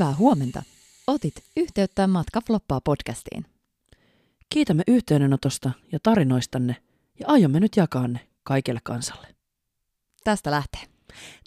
[0.00, 0.62] Hyvää huomenta.
[1.06, 3.46] Otit yhteyttä Matka Floppaa podcastiin.
[4.50, 6.76] Kiitämme yhteydenotosta ja tarinoistanne
[7.18, 9.26] ja aiomme nyt jakaa ne kaikelle kansalle.
[10.24, 10.80] Tästä lähtee.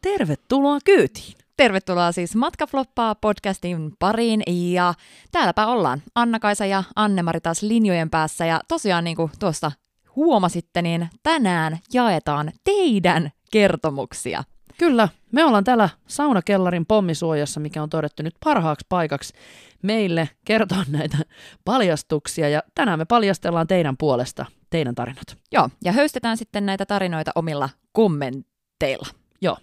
[0.01, 1.37] Tervetuloa kyytiin!
[1.57, 4.43] Tervetuloa siis Matka Floppaa podcastin pariin
[4.73, 4.93] ja
[5.31, 9.71] täälläpä ollaan Anna-Kaisa ja Anne-Mari taas linjojen päässä ja tosiaan niin kuin tuosta
[10.15, 14.43] huomasitte, niin tänään jaetaan teidän kertomuksia.
[14.77, 19.33] Kyllä, me ollaan täällä saunakellarin pommisuojassa, mikä on todettu nyt parhaaksi paikaksi
[19.81, 21.17] meille kertoa näitä
[21.65, 22.49] paljastuksia.
[22.49, 25.37] Ja tänään me paljastellaan teidän puolesta teidän tarinat.
[25.51, 29.07] Joo, ja höystetään sitten näitä tarinoita omilla kommenteilla.
[29.41, 29.57] Joo,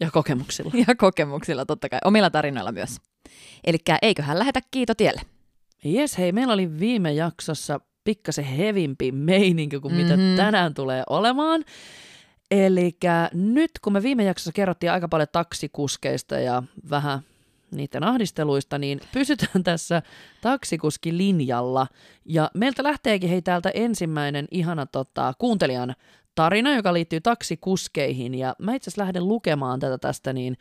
[0.00, 0.70] ja kokemuksilla.
[0.88, 2.96] Ja kokemuksilla totta kai, omilla tarinoilla myös.
[3.64, 5.20] Eli eiköhän lähetä kiitotielle.
[5.84, 10.36] Jes, hei, meillä oli viime jaksossa pikkasen hevimpi meininki kuin mitä Mhm.
[10.36, 11.64] tänään tulee olemaan.
[12.50, 12.98] Eli
[13.32, 17.20] nyt kun me viime jaksossa kerrottiin aika paljon taksikuskeista ja vähän
[17.70, 20.02] niiden ahdisteluista, niin pysytään tässä
[20.40, 21.86] taksikuskilinjalla.
[22.24, 25.94] Ja meiltä lähteekin hei täältä ensimmäinen ihana tota, kuuntelijan
[26.34, 28.34] tarina, joka liittyy taksikuskeihin.
[28.34, 30.56] Ja mä itse asiassa lähden lukemaan tätä tästä, niin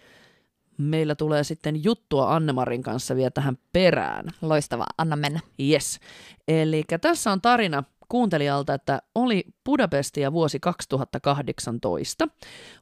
[0.78, 4.26] meillä tulee sitten juttua Annemarin kanssa vielä tähän perään.
[4.42, 5.40] Loistavaa, anna mennä.
[5.60, 6.00] Yes.
[6.48, 12.28] Eli tässä on tarina kuuntelijalta, että oli Budapestia vuosi 2018.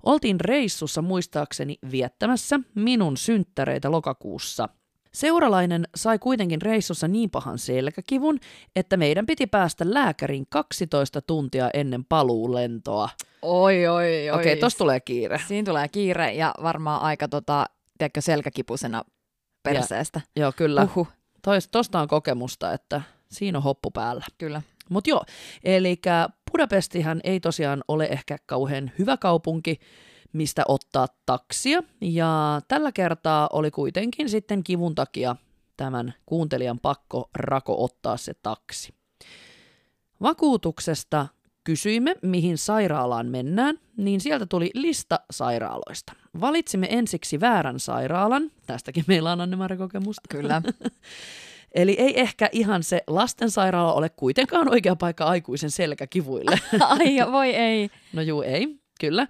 [0.03, 4.69] Oltiin reissussa muistaakseni viettämässä minun synttäreitä lokakuussa.
[5.13, 8.39] Seuralainen sai kuitenkin reissussa niin pahan selkäkivun,
[8.75, 13.09] että meidän piti päästä lääkäriin 12 tuntia ennen paluulentoa.
[13.41, 15.41] Oi, oi, Okei, okay, tosta tulee kiire.
[15.47, 17.65] Siinä tulee kiire ja varmaan aika tota,
[17.97, 19.03] tiedätkö, selkäkipusena
[19.63, 20.21] perseestä.
[20.35, 20.83] Joo, kyllä.
[20.83, 20.89] Uh.
[20.91, 21.07] Uhu,
[21.41, 23.01] Tois, tosta on kokemusta, että
[23.31, 24.25] siinä on hoppu päällä.
[24.37, 24.61] kyllä.
[24.89, 25.23] Mutta joo,
[25.63, 26.01] eli
[26.51, 29.79] Budapestihan ei tosiaan ole ehkä kauhean hyvä kaupunki,
[30.33, 31.83] mistä ottaa taksia.
[32.01, 35.35] Ja tällä kertaa oli kuitenkin sitten kivun takia
[35.77, 38.93] tämän kuuntelijan pakko rako ottaa se taksi.
[40.21, 41.27] Vakuutuksesta
[41.63, 46.13] kysyimme, mihin sairaalaan mennään, niin sieltä tuli lista sairaaloista.
[46.41, 50.21] Valitsimme ensiksi väärän sairaalan, tästäkin meillä on Anne kokemusta.
[50.29, 50.61] Kyllä.
[51.77, 56.59] Eli ei ehkä ihan se lastensairaala ole kuitenkaan oikea paikka aikuisen selkäkivuille.
[56.99, 57.89] Ai voi ei.
[58.13, 59.27] No juu, ei, kyllä.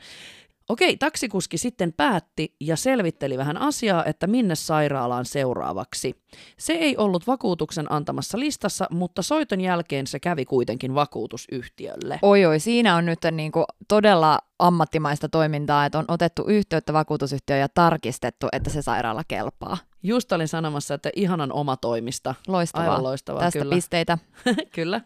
[0.69, 6.15] Okei, taksikuski sitten päätti ja selvitteli vähän asiaa, että minne sairaalaan seuraavaksi.
[6.59, 12.19] Se ei ollut vakuutuksen antamassa listassa, mutta soiton jälkeen se kävi kuitenkin vakuutusyhtiölle.
[12.21, 17.61] Oi oi, siinä on nyt niin kuin todella ammattimaista toimintaa, että on otettu yhteyttä vakuutusyhtiöön
[17.61, 19.77] ja tarkistettu, että se sairaala kelpaa.
[20.03, 22.35] Just olin sanomassa, että ihanan oma toimista.
[22.47, 22.89] Loistavaa.
[22.89, 23.75] Aivan loistavaa, Tästä kyllä.
[23.75, 24.17] pisteitä.
[24.75, 25.01] Kyllä.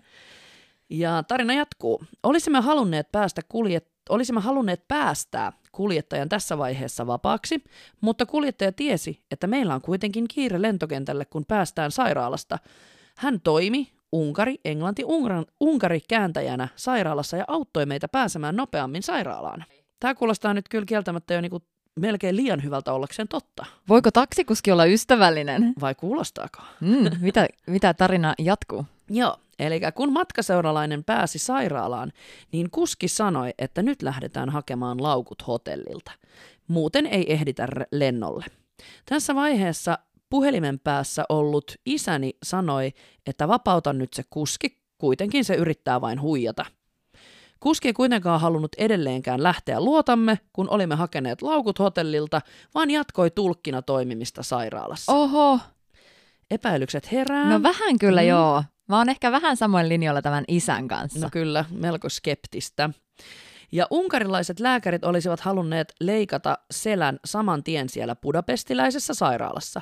[0.90, 2.04] Ja tarina jatkuu.
[2.24, 3.92] Olisimme halunneet päästä kuljet...
[4.10, 7.64] Olisimme halunneet päästää kuljettajan tässä vaiheessa vapaaksi,
[8.02, 12.60] mutta kuljettaja tiesi, että meillä on kuitenkin kiire lentokentälle, kun päästään sairaalasta.
[13.18, 19.66] Hän toimi Unkari, Englanti, Ungaran, Unkari kääntäjänä sairaalassa ja auttoi meitä pääsemään nopeammin sairaalaan.
[20.00, 21.60] Tämä kuulostaa nyt kyllä kieltämättä jo niinku
[22.00, 23.66] melkein liian hyvältä ollakseen totta.
[23.90, 25.74] Voiko taksikuski olla ystävällinen?
[25.82, 26.62] Vai kuulostaako?
[26.82, 28.86] Mm, mitä, mitä tarina jatkuu?
[29.10, 32.12] Joo, eli kun matkaseuralainen pääsi sairaalaan,
[32.52, 36.12] niin kuski sanoi, että nyt lähdetään hakemaan laukut hotellilta.
[36.68, 38.46] Muuten ei ehditä lennolle.
[39.06, 39.98] Tässä vaiheessa
[40.30, 42.94] puhelimen päässä ollut isäni sanoi,
[43.26, 46.66] että vapauta nyt se kuski, kuitenkin se yrittää vain huijata.
[47.62, 52.42] Kuski ei kuitenkaan halunnut edelleenkään lähteä luotamme, kun olimme hakeneet laukut hotellilta,
[52.76, 55.12] vaan jatkoi tulkkina toimimista sairaalassa.
[55.12, 55.60] Oho,
[56.52, 57.50] Epäilykset herää.
[57.50, 58.28] no vähän kyllä Mm.
[58.28, 58.64] joo.
[58.90, 61.20] Mä oon ehkä vähän samoin linjoilla tämän isän kanssa.
[61.20, 62.90] No kyllä, melko skeptistä.
[63.72, 69.82] Ja unkarilaiset lääkärit olisivat halunneet leikata selän saman tien siellä budapestiläisessä sairaalassa.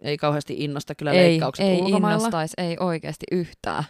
[0.00, 2.16] Ei kauheasti innosta kyllä ei, leikkaukset ei ulkomailla.
[2.16, 3.84] innostaisi, ei oikeasti yhtään.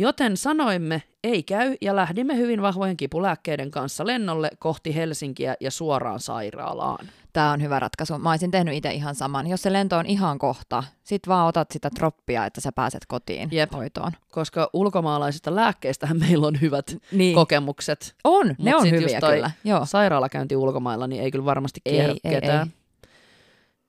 [0.00, 6.20] Joten sanoimme, ei käy, ja lähdimme hyvin vahvojen kipulääkkeiden kanssa lennolle kohti Helsinkiä ja suoraan
[6.20, 7.06] sairaalaan.
[7.32, 8.18] Tämä on hyvä ratkaisu.
[8.18, 9.46] Mä olisin tehnyt itse ihan saman.
[9.46, 13.48] Jos se lento on ihan kohta, sit vaan otat sitä troppia, että sä pääset kotiin
[13.52, 13.72] Jep.
[13.72, 14.12] hoitoon.
[14.30, 17.34] Koska ulkomaalaisista lääkkeistähän meillä on hyvät Niin.
[17.34, 18.14] kokemukset.
[18.24, 19.50] on, ne Mut on sit hyviä kyllä.
[19.64, 19.86] Joo.
[19.86, 22.68] Sairaalakäynti ulkomailla, niin ei kyllä varmasti kierrä Ei, ei, ketään.
[22.68, 23.08] ei.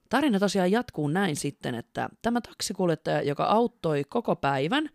[0.10, 4.90] Tarina tosiaan jatkuu näin sitten, että tämä taksikuljettaja, joka auttoi koko päivän,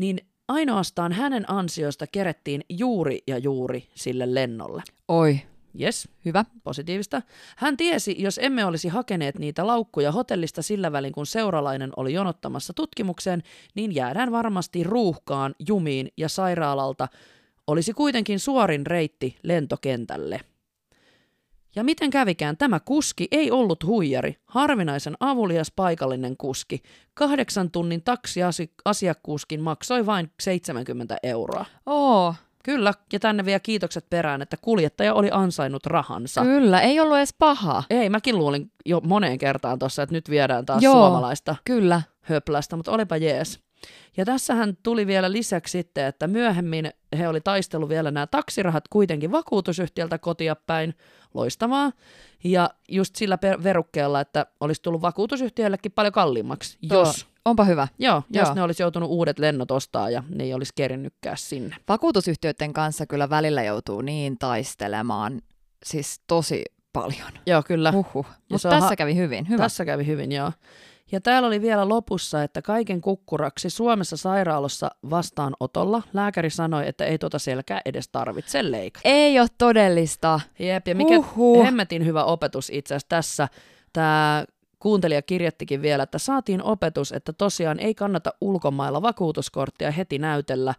[0.00, 0.18] niin
[0.48, 4.82] ainoastaan hänen ansiosta kerettiin juuri ja juuri sille lennolle.
[5.08, 5.40] Oi,
[5.80, 6.44] Yes, hyvä.
[6.64, 7.22] positiivista.
[7.56, 12.72] Hän tiesi, jos emme olisi hakeneet niitä laukkuja hotellista sillä välin, kun seuralainen oli jonottamassa
[12.72, 13.42] tutkimukseen,
[13.74, 17.08] niin jäädään varmasti ruuhkaan, jumiin ja sairaalalta
[17.66, 20.40] olisi kuitenkin suorin reitti lentokentälle.
[21.76, 26.82] Ja miten kävikään, tämä kuski ei ollut huijari, harvinaisen avulias paikallinen kuski.
[27.14, 31.64] Kahdeksan tunnin taksiasiakkuuskin maksoi vain 70 euroa.
[31.86, 32.34] Oo,
[32.64, 36.42] Kyllä, ja tänne vielä kiitokset perään, että kuljettaja oli ansainnut rahansa.
[36.42, 37.82] kyllä, ei ollut edes paha.
[37.90, 40.94] Ei, mäkin luulin jo moneen kertaan tuossa, että nyt viedään taas Joo.
[40.94, 42.02] suomalaista Kyllä.
[42.20, 43.60] höplästä, mutta olipa jees.
[44.16, 49.32] Ja tässähän tuli vielä lisäksi sitten, että myöhemmin he oli taistellut vielä nämä taksirahat kuitenkin
[49.32, 50.94] vakuutusyhtiöltä kotia päin.
[51.34, 51.92] Loistavaa.
[52.44, 57.88] Ja just sillä per- verukkeella, että olisi tullut vakuutusyhtiöllekin paljon kalliimmaksi, Tuo- jos, Onpa hyvä.
[57.98, 58.54] joo, jos Joo.
[58.54, 61.76] ne olisi joutunut uudet lennot ostaa ja ne ei olisi kerinnytkään sinne.
[61.88, 65.40] Vakuutusyhtiöiden kanssa kyllä välillä joutuu niin taistelemaan,
[65.84, 67.30] siis tosi paljon.
[67.46, 67.92] Joo, kyllä.
[67.92, 69.48] Mutta tässä ha- kävi hyvin.
[69.48, 69.62] Hyvä.
[69.62, 70.52] Tässä kävi hyvin, joo.
[71.12, 77.18] Ja täällä oli vielä lopussa, että kaiken kukkuraksi Suomessa sairaalassa vastaanotolla lääkäri sanoi, että ei
[77.18, 79.08] tuota selkää edes tarvitse leikata.
[79.08, 80.40] Ei ole todellista.
[80.58, 81.64] Jep, ja mikä Huhhuh.
[81.64, 83.48] hemmetin hyvä opetus itse asiassa tässä,
[83.92, 84.44] tämä
[84.78, 90.74] kuuntelija kirjattikin vielä, että saatiin opetus, että tosiaan ei kannata ulkomailla vakuutuskorttia heti näytellä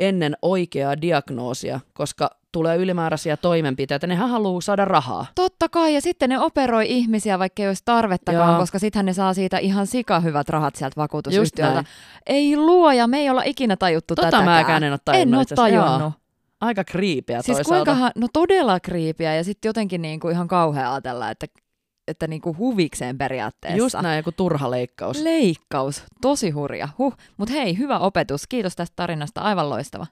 [0.00, 4.06] ennen oikeaa diagnoosia, koska tulee ylimääräisiä toimenpiteitä.
[4.06, 5.26] Nehän haluaa saada rahaa.
[5.34, 8.58] Totta kai, ja sitten ne operoi ihmisiä, vaikka ei olisi tarvettakaan, Joo.
[8.60, 11.84] koska sittenhän ne saa siitä ihan sika hyvät rahat sieltä vakuutusyhtiöltä.
[12.26, 14.44] Ei luoja, me ei olla ikinä tajuttu Tota tätäkään.
[14.58, 16.00] mäkään en ole tajunnut En ole tajunnut.
[16.00, 16.12] Joo.
[16.60, 17.84] Aika kriipiä Siis toisaalta.
[17.84, 21.46] kuinkahan, no todella kriipiä ja sitten jotenkin niinku ihan kauhea ajatella, että,
[22.10, 23.78] että niinku huvikseen periaatteessa.
[23.78, 25.22] Just näin, joku turha leikkaus.
[25.22, 26.88] Leikkaus, tosi hurja.
[26.98, 27.16] Huh.
[27.36, 28.46] Mutta hei, hyvä opetus.
[28.46, 30.06] Kiitos tästä tarinasta, aivan loistava.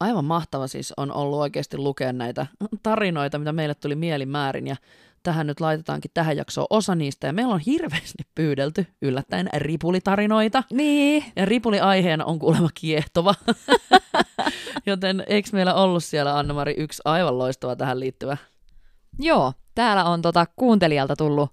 [0.00, 2.46] Aivan mahtava siis on ollut oikeasti lukea näitä
[2.82, 4.66] tarinoita, mitä meille tuli mielimäärin.
[4.66, 4.76] Ja
[5.22, 7.26] tähän nyt laitetaankin tähän jaksoon osa niistä.
[7.26, 10.62] Ja meillä on hirveästi pyydelty yllättäen ripulitarinoita.
[10.72, 11.24] Niin.
[11.36, 13.34] Ja ripuli aiheena on kuulemma kiehtova.
[14.86, 18.36] Joten eikö meillä ollut siellä Anna-Mari yksi aivan loistava tähän liittyvä?
[19.18, 21.50] Joo, täällä on tota kuuntelijalta tullut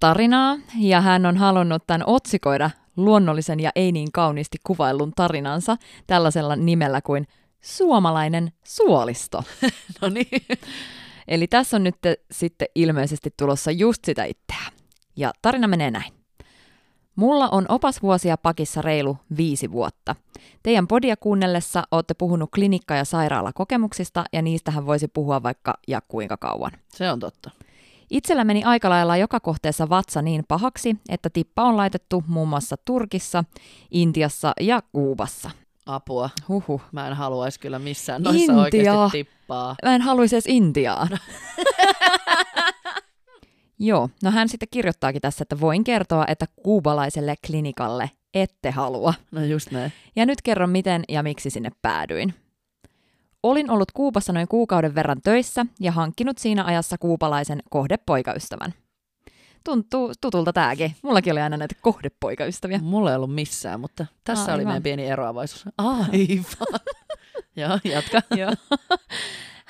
[0.00, 5.76] tarinaa ja hän on halunnut tämän otsikoida luonnollisen ja ei niin kauniisti kuvaillun tarinansa
[6.06, 7.26] tällaisella nimellä kuin
[7.60, 9.42] Suomalainen suolisto.
[10.02, 10.46] No niin.
[11.28, 11.96] Eli tässä on nyt
[12.30, 14.72] sitten ilmeisesti tulossa just sitä itseä.
[15.16, 16.19] Ja tarina menee näin.
[17.20, 20.16] Mulla on opasvuosia pakissa reilu viisi vuotta.
[20.62, 26.36] Teidän podia kuunnellessa olette puhunut klinikka- ja sairaalakokemuksista, ja niistähän voisi puhua vaikka ja kuinka
[26.36, 26.70] kauan.
[26.88, 27.50] Se on totta.
[28.10, 32.76] Itsellä meni aika lailla joka kohteessa vatsa niin pahaksi, että tippa on laitettu muun muassa
[32.84, 33.44] Turkissa,
[33.90, 35.50] Intiassa ja Kuubassa.
[35.86, 36.30] Apua.
[36.48, 36.82] Huhhuh.
[36.92, 38.60] Mä en haluaisi kyllä missään noissa Intia.
[38.62, 39.76] oikeasti tippaa.
[39.84, 41.08] Mä en haluaisi edes Intiaan.
[43.82, 49.14] Joo, no hän sitten kirjoittaakin tässä, että voin kertoa, että kuubalaiselle klinikalle ette halua.
[49.30, 49.92] No just näin.
[50.16, 52.34] Ja nyt kerron miten ja miksi sinne päädyin.
[53.42, 58.74] Olin ollut Kuubassa noin kuukauden verran töissä ja hankkinut siinä ajassa kuupalaisen kohdepoikaystävän.
[59.64, 60.96] Tuntuu tutulta tääkin.
[61.02, 62.78] Mullakin oli aina näitä kohdepoikaystäviä.
[62.82, 64.66] Mulla ei ollut missään, mutta tässä oli Aivan.
[64.66, 65.64] meidän pieni eroavaisuus.
[65.78, 66.80] Aivan.
[67.56, 68.22] Joo, jatka.
[68.36, 68.50] Joo.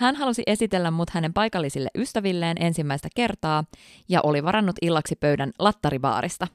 [0.00, 3.64] Hän halusi esitellä mut hänen paikallisille ystävilleen ensimmäistä kertaa
[4.08, 6.46] ja oli varannut illaksi pöydän lattaribaarista.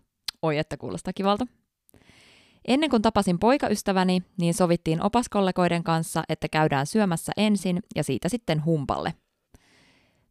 [0.41, 1.45] Oi, että kuulostaa kivalta.
[2.67, 8.65] Ennen kuin tapasin poikaystäväni, niin sovittiin opaskollegoiden kanssa, että käydään syömässä ensin ja siitä sitten
[8.65, 9.13] humpalle.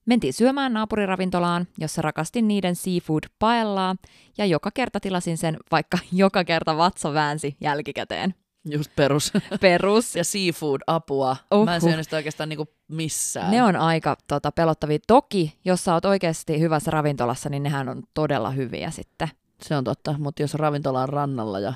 [0.06, 3.96] Mentiin syömään naapuriravintolaan, jossa rakastin niiden seafood paellaa,
[4.38, 8.34] ja joka kerta tilasin sen, vaikka joka kerta vatsa väänsi jälkikäteen.
[8.64, 9.32] Just perus.
[9.60, 10.16] Perus.
[10.16, 11.36] Ja seafood-apua.
[11.54, 11.64] Uhuh.
[11.64, 13.50] Mä en syönyt sitä oikeastaan niinku missään.
[13.50, 14.98] Ne on aika tota, pelottavia.
[15.06, 19.28] Toki, jos sä oot oikeasti hyvässä ravintolassa, niin nehän on todella hyviä sitten.
[19.62, 21.74] Se on totta, mutta jos ravintola on rannalla ja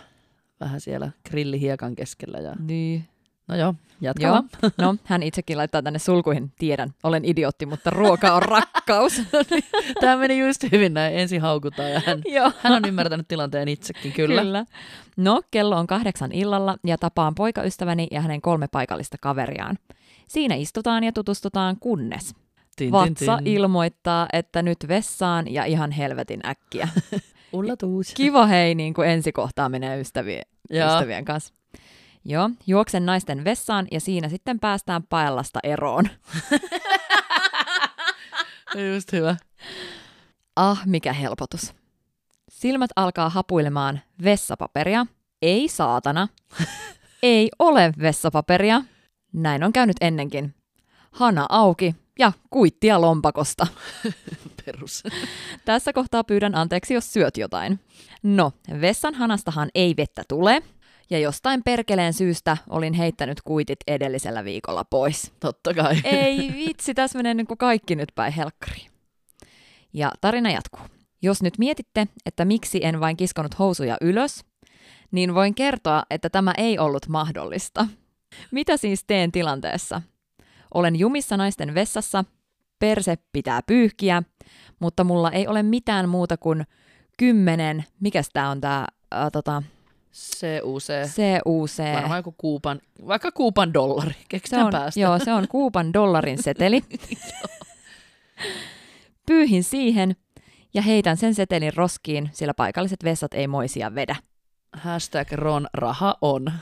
[0.60, 2.56] vähän siellä grillihiekan keskellä ja...
[2.60, 3.08] Niin.
[3.48, 4.32] No joo, jatka Joo.
[4.32, 4.48] vaan.
[4.78, 6.52] No, hän itsekin laittaa tänne sulkuihin.
[6.58, 9.22] Tiedän, olen idiootti, mutta ruoka on rakkaus.
[10.00, 11.14] Tämä meni just hyvin näin.
[11.14, 12.52] Ensin haukutaan ja hän, Joo.
[12.60, 14.42] hän on ymmärtänyt tilanteen itsekin, kyllä.
[14.42, 14.64] Kyllä.
[15.16, 19.78] No, kello on kahdeksan illalla ja tapaan poikaystäväni ja hänen kolme paikallista kaveriaan.
[20.28, 22.34] Siinä istutaan ja tutustutaan kunnes.
[22.76, 26.88] Tin, Vatsa ilmoittaa, että nyt vessaan ja ihan helvetin äkkiä.
[27.52, 28.14] Ullatus.
[28.14, 30.94] Kiva hei, niin kuin ensikohtaaminen ystävien, Joo.
[30.94, 31.54] ystävien kanssa.
[32.30, 36.08] Joo, juoksen naisten vessaan ja siinä sitten päästään paellasta eroon.
[38.92, 39.36] Just hyvä.
[40.56, 41.74] Ah, mikä helpotus.
[42.48, 45.06] Silmät alkaa hapuilemaan vessapaperia.
[45.42, 46.28] Ei saatana.
[47.22, 48.82] Ei ole vessapaperia.
[49.32, 50.54] Näin on käynyt ennenkin.
[51.10, 53.66] Hana auki ja kuittia lompakosta.
[54.64, 55.02] Perus.
[55.64, 57.80] Tässä kohtaa pyydän anteeksi, jos syöt jotain.
[58.22, 60.62] No, vessan hanastahan ei vettä tule,
[61.10, 65.32] ja jostain perkeleen syystä olin heittänyt kuitit edellisellä viikolla pois.
[65.40, 65.96] Totta kai.
[66.04, 68.90] Ei vitsi, tässä menee niin kuin kaikki nyt päin helkkariin.
[69.92, 70.80] Ja tarina jatkuu.
[71.22, 74.44] Jos nyt mietitte, että miksi en vain kiskonut housuja ylös,
[75.10, 77.86] niin voin kertoa, että tämä ei ollut mahdollista.
[78.50, 80.02] Mitä siis teen tilanteessa?
[80.74, 82.24] Olen jumissa naisten vessassa,
[82.78, 84.22] perse pitää pyyhkiä,
[84.80, 86.66] mutta mulla ei ole mitään muuta kuin
[87.18, 88.86] kymmenen, mikä tämä on tämä
[89.32, 89.62] tota,
[90.12, 90.88] CUC.
[91.14, 91.78] CUC.
[91.94, 94.12] Varmaan joku kuupan, vaikka kuupan dollari.
[94.12, 95.00] Se Keksitään on, päästä.
[95.00, 96.82] joo, se on kuupan dollarin seteli.
[99.26, 100.16] Pyyhin siihen
[100.74, 104.16] ja heitän sen setelin roskiin, sillä paikalliset vessat ei moisia vedä.
[104.72, 106.52] Hashtag Ron raha on.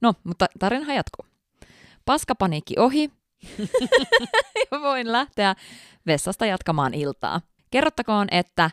[0.00, 1.26] No, mutta tarina jatkuu.
[2.04, 3.10] Paskapaniikki ohi.
[4.70, 5.54] ja voin lähteä
[6.06, 7.40] vessasta jatkamaan iltaa.
[7.70, 8.70] Kerrottakoon, että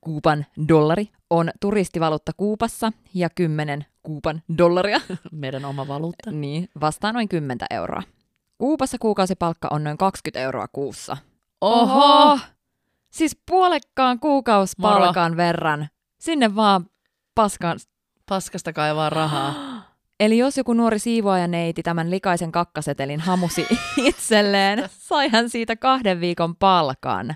[0.00, 5.00] Kuupan dollari on turistivaluutta Kuupassa ja 10 Kuupan dollaria
[5.32, 6.30] Meidän oma valuutta.
[6.30, 8.02] niin, vastaa noin 10 euroa.
[8.58, 11.16] Kuupassa kuukausipalkka on noin 20 euroa kuussa.
[11.60, 12.38] Oho!
[13.10, 15.88] Siis puolekkaan kuukausipalkan verran.
[16.18, 16.86] Sinne vaan
[17.34, 17.78] paskaan.
[18.28, 19.54] Paskasta kaivaa rahaa.
[20.20, 23.66] Eli jos joku nuori siivoaja neiti tämän likaisen kakkasetelin hamusi
[24.08, 27.34] itselleen, sai hän siitä kahden viikon palkan.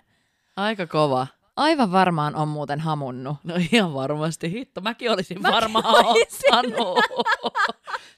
[0.56, 1.26] Aika kova.
[1.56, 3.36] Aivan varmaan on muuten hamunnut.
[3.44, 4.50] No ihan varmasti.
[4.52, 6.54] Hitto, mäkin olisin Mäkin varmaan olisin.
[6.54, 6.98] ottanut.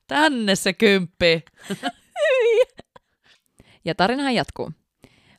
[0.06, 1.44] Tänne se kymppi.
[3.84, 4.72] Ja tarinahan jatkuu.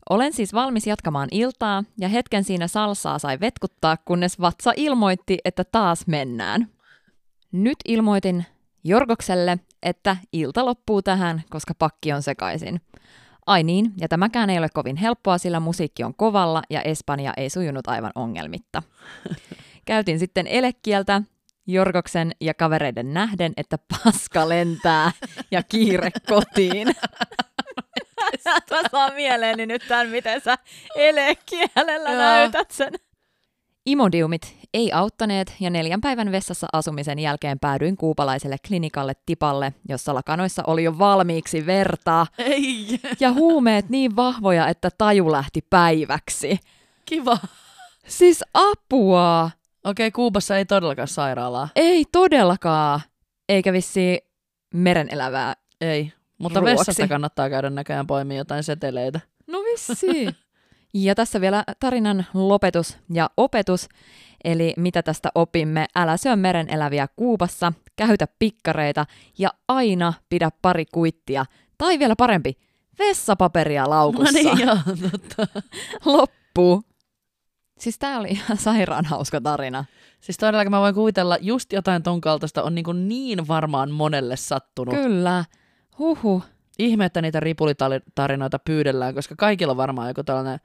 [0.09, 5.63] Olen siis valmis jatkamaan iltaa ja hetken siinä salsaa sai vetkuttaa, kunnes vatsa ilmoitti, että
[5.63, 6.67] taas mennään.
[7.51, 8.45] Nyt ilmoitin
[8.83, 12.81] Jorgokselle, että ilta loppuu tähän, koska pakki on sekaisin.
[13.47, 17.49] Ai niin, ja tämäkään ei ole kovin helppoa, sillä musiikki on kovalla ja Espanja ei
[17.49, 18.83] sujunut aivan ongelmitta.
[19.85, 21.21] Käytin sitten elekieltä
[21.67, 25.11] Jorgoksen ja kavereiden nähden, että paska lentää
[25.51, 26.87] ja kiire kotiin.
[28.45, 30.57] Mä saan mieleeni nyt tämän, miten sä
[30.95, 32.93] elekielellä näytät sen.
[33.85, 40.63] Imodiumit ei auttaneet ja neljän päivän vessassa asumisen jälkeen päädyin kuupalaiselle klinikalle tipalle, jossa lakanoissa
[40.67, 42.99] oli jo valmiiksi verta Ei.
[43.19, 46.59] ja huumeet niin vahvoja, että taju lähti päiväksi.
[47.05, 47.37] Kiva.
[48.07, 49.51] Siis apua!
[49.83, 51.69] Okei, Kuubassa ei todellakaan sairaalaa.
[51.75, 53.01] Ei todellakaan.
[53.49, 54.19] Eikä vissi
[54.73, 55.53] merenelävää.
[55.81, 56.13] Ei.
[56.37, 56.77] Mutta Ruoksi.
[56.77, 59.19] vessasta kannattaa käydä näköjään poimia jotain seteleitä.
[59.47, 60.27] No vissi.
[60.93, 63.87] ja tässä vielä tarinan lopetus ja opetus.
[64.43, 65.87] Eli mitä tästä opimme?
[65.95, 69.05] Älä syö mereneläviä Kuubassa, käytä pikkareita
[69.37, 71.45] ja aina pidä pari kuittia.
[71.77, 72.57] Tai vielä parempi,
[72.99, 74.39] vessapaperia laukussa.
[74.39, 74.77] No niin, joo,
[75.11, 75.61] totta.
[76.05, 76.83] Loppu.
[77.79, 79.85] Siis tää oli ihan sairaan hauska tarina.
[80.21, 84.95] Siis todellakin mä voin kuvitella, just jotain ton kaltaista on niin, niin varmaan monelle sattunut.
[84.95, 85.45] Kyllä.
[85.99, 86.43] Huhu.
[86.79, 90.59] Ihme, että niitä ripulitarinoita pyydellään, koska kaikilla on varmaan joku tällainen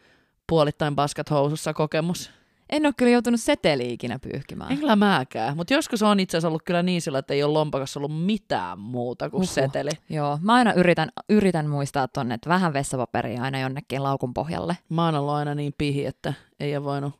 [0.46, 2.30] puolittain paskat housussa kokemus.
[2.72, 4.72] En ole kyllä joutunut seteliä ikinä pyyhkimään.
[4.72, 7.52] En kyllä mäkään, mutta joskus on itse asiassa ollut kyllä niin sillä, että ei ole
[7.52, 9.54] lompakossa ollut mitään muuta kuin Huhhuh.
[9.54, 9.90] seteli.
[10.08, 14.76] Joo, mä aina yritän, yritän muistaa tonne, että vähän vessapaperia aina jonnekin laukun pohjalle.
[14.88, 17.14] Mä oon ollut aina niin pihi, että ei ole voinut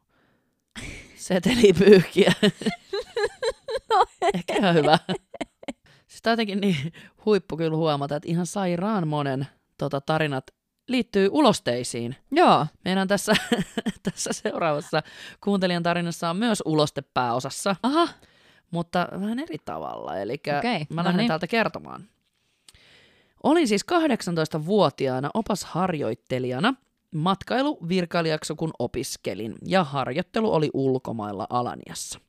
[1.17, 2.33] seteli pyyhkiä.
[3.91, 4.05] No
[4.35, 4.99] Ehkä ihan hyvä.
[6.07, 6.93] Siis tää on jotenkin niin
[7.25, 9.47] huippu kyllä huomata, että ihan sairaan monen
[9.79, 10.45] tota, tarinat
[10.93, 12.17] liittyy ulosteisiin.
[12.31, 13.33] Joo, Meidän tässä,
[14.11, 15.03] tässä seuraavassa
[15.41, 18.09] kuuntelijan tarinassa on myös uloste pääosassa, aha,
[18.71, 20.19] mutta vähän eri tavalla.
[20.19, 21.29] Eli Okei, mä no lähden niin.
[21.29, 22.09] täältä kertomaan.
[23.43, 26.75] Olin siis 18-vuotiaana opasharjoittelijana
[27.15, 32.21] matkailuvirkailijaksi, kun opiskelin, ja harjoittelu oli ulkomailla Alaniassa.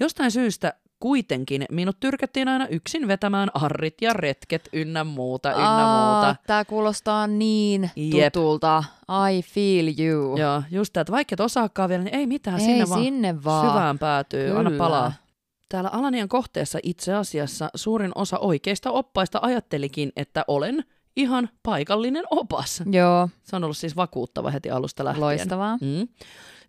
[0.00, 6.36] Jostain syystä kuitenkin minut tyrkättiin aina yksin vetämään arrit ja retket ynnä muuta, ynnä muuta.
[6.46, 8.32] Tää kuulostaa niin Jep.
[8.32, 8.84] tutulta.
[9.32, 10.36] I feel you.
[10.38, 13.44] Joo, just tämä, että vaikka et osaakaan vielä, niin ei mitään, Ei sinne vaan sinne
[13.44, 13.68] vaan.
[13.70, 14.78] syvään päätyy, anna Kyllä.
[14.84, 15.12] palaa.
[15.68, 20.84] Täällä Alanian kohteessa itse asiassa suurin osa oikeista oppaista ajattelikin, että olen
[21.16, 22.82] ihan paikallinen opas.
[22.90, 25.24] Joo, Se on ollut siis vakuuttava heti alusta lähtien.
[25.24, 25.76] loistavaa.
[25.80, 26.08] Mm.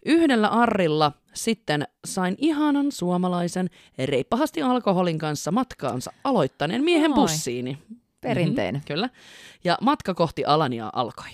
[0.05, 7.15] Yhdellä arrilla sitten sain ihanan suomalaisen reippahasti alkoholin kanssa matkaansa aloittaneen miehen Ai.
[7.15, 7.77] bussiini.
[8.21, 8.81] Perinteinen.
[8.81, 9.09] Mhm, kyllä.
[9.63, 11.27] Ja matka kohti Alaniaa alkoi.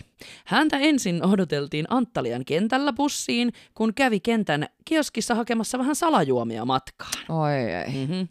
[0.45, 7.25] Häntä ensin odoteltiin Anttalian kentällä bussiin, kun kävi kentän kioskissa hakemassa vähän salajuomia matkaan.
[7.29, 7.89] Oi ei.
[7.89, 8.27] Mm-hmm.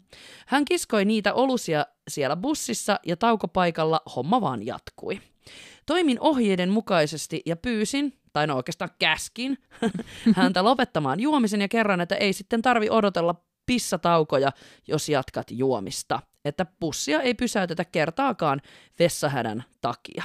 [0.47, 5.21] Hän kiskoi niitä olusia siellä bussissa ja taukopaikalla homma vaan jatkui.
[5.85, 9.57] Toimin ohjeiden mukaisesti ja pyysin, tai no oikeastaan käskin,
[10.35, 13.35] häntä lopettamaan juomisen ja kerran, että ei sitten tarvi odotella
[13.65, 14.51] pissataukoja,
[14.87, 16.19] jos jatkat juomista.
[16.45, 18.61] Että bussia ei pysäytetä kertaakaan
[18.99, 20.23] vessahädän takia.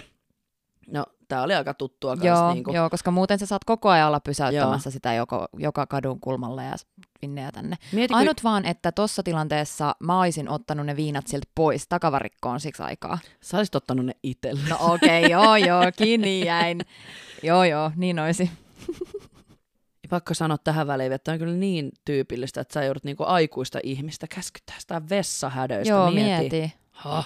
[0.86, 2.54] No, Tämä oli aika tuttua Joo, kanssa.
[2.54, 4.92] Niin kuin, joo, koska muuten sä saat koko ajan olla pysäyttämässä joo.
[4.92, 6.74] sitä joko, joka kadun kulmalle ja
[7.20, 7.76] sinne ja tänne.
[7.92, 12.60] Mieti, kun- Ainut vaan, että tuossa tilanteessa mä oisin ottanut ne viinat siltä pois takavarikkoon
[12.60, 13.18] siksi aikaa.
[13.40, 14.60] Sä olisit ottanut ne itselle.
[14.68, 16.80] No okei, okay, joo joo, kiinni jäin.
[17.42, 18.50] Joo joo, niin olisi.
[20.10, 24.26] Pakko sanoa tähän väliin, että on kyllä niin tyypillistä, että sä joudut niinku aikuista ihmistä
[24.34, 25.92] käskyttää sitä vessahädöistä.
[25.94, 26.56] joo, mieti.
[26.56, 26.72] mieti.
[26.90, 27.24] Ha.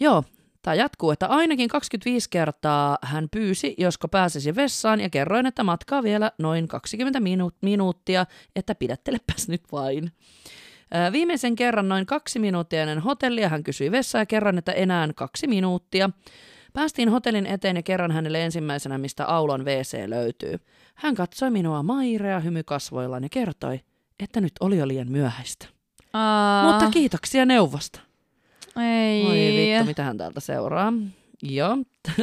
[0.00, 0.24] Joo,
[0.62, 6.02] tämä jatkuu, että ainakin 25 kertaa hän pyysi, josko pääsisi vessaan, ja kerroin, että matkaa
[6.02, 8.26] vielä noin 20 minu- minuuttia,
[8.56, 10.12] että pidättelepäs nyt vain.
[11.12, 15.46] Viimeisen kerran noin kaksi minuuttia ennen hotellia hän kysyi vessaa ja kerran, että enää kaksi
[15.46, 16.10] minuuttia.
[16.72, 20.58] Päästiin hotellin eteen ja kerran hänelle ensimmäisenä, mistä aulon WC löytyy.
[20.94, 23.80] Hän katsoi minua mairea hymy kasvoillaan ja kertoi,
[24.20, 25.66] että nyt oli jo liian myöhäistä.
[26.12, 28.00] Aa, Mutta kiitoksia neuvosta.
[28.80, 29.24] Ei.
[29.26, 30.92] Oi vittu, mitä hän täältä seuraa.
[31.42, 31.76] Joo.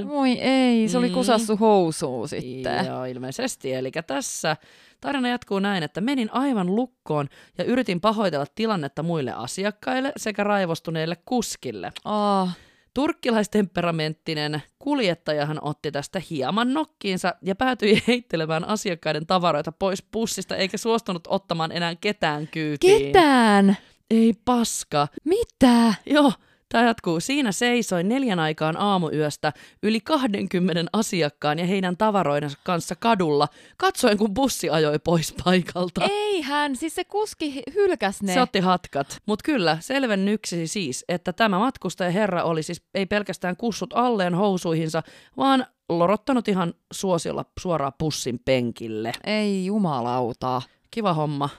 [0.07, 1.13] Voi ei, se oli Mm.
[1.13, 2.85] kusassu housuu sitten.
[2.85, 3.73] Joo, ilmeisesti.
[3.73, 4.57] Eli tässä
[5.01, 7.27] tarina jatkuu näin, että menin aivan lukkoon
[7.57, 11.91] ja yritin pahoitella tilannetta muille asiakkaille sekä raivostuneille kuskille.
[12.05, 12.49] Oh,
[12.93, 21.27] Turkkilaistemperamenttinen kuljettajahan otti tästä hieman nokkiinsa ja päätyi heittelemään asiakkaiden tavaroita pois pussista eikä suostunut
[21.27, 23.05] ottamaan enää ketään kyytiin.
[23.05, 23.77] ketään?
[24.09, 25.07] Ei paska.
[25.23, 25.93] Mitä?
[26.05, 26.33] Joo,
[26.69, 27.19] tämä jatkuu.
[27.19, 33.47] Siinä seisoi neljän aikaan aamuyöstä yli 20 asiakkaan ja heidän tavaroidensa kanssa kadulla,
[33.77, 36.01] katsoen kun bussi ajoi pois paikalta.
[36.09, 38.33] Eihän, siis se kuski hylkäs ne.
[38.33, 39.17] Se otti hatkat.
[39.25, 45.03] Mutta kyllä, selvennyksi siis, että tämä matkustaja herra oli siis ei pelkästään kussut alleen housuihinsa,
[45.37, 49.11] vaan lorottanut ihan suosiolla suoraan pussin penkille.
[49.23, 50.61] Ei jumalauta.
[50.91, 51.49] Kiva homma.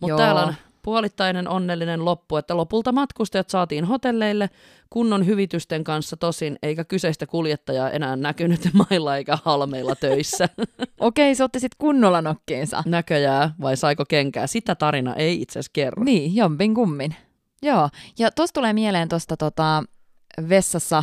[0.00, 4.50] Mutta täällä on puolittainen onnellinen loppu, että lopulta matkustajat saatiin hotelleille
[4.90, 10.48] kunnon hyvitysten kanssa tosin, eikä kyseistä kuljettajaa enää näkynyt mailla eikä halmeilla töissä.
[11.00, 12.82] Okei, se otti sit kunnolla nokkiinsa.
[12.86, 14.46] Näköjää, vai saiko kenkää?
[14.46, 16.04] Sitä tarina ei itse asiassa kerro.
[16.04, 17.16] Niin, jompin kummin.
[17.62, 19.84] Joo, ja tosta tulee mieleen tuosta tota,
[20.48, 21.02] vessassa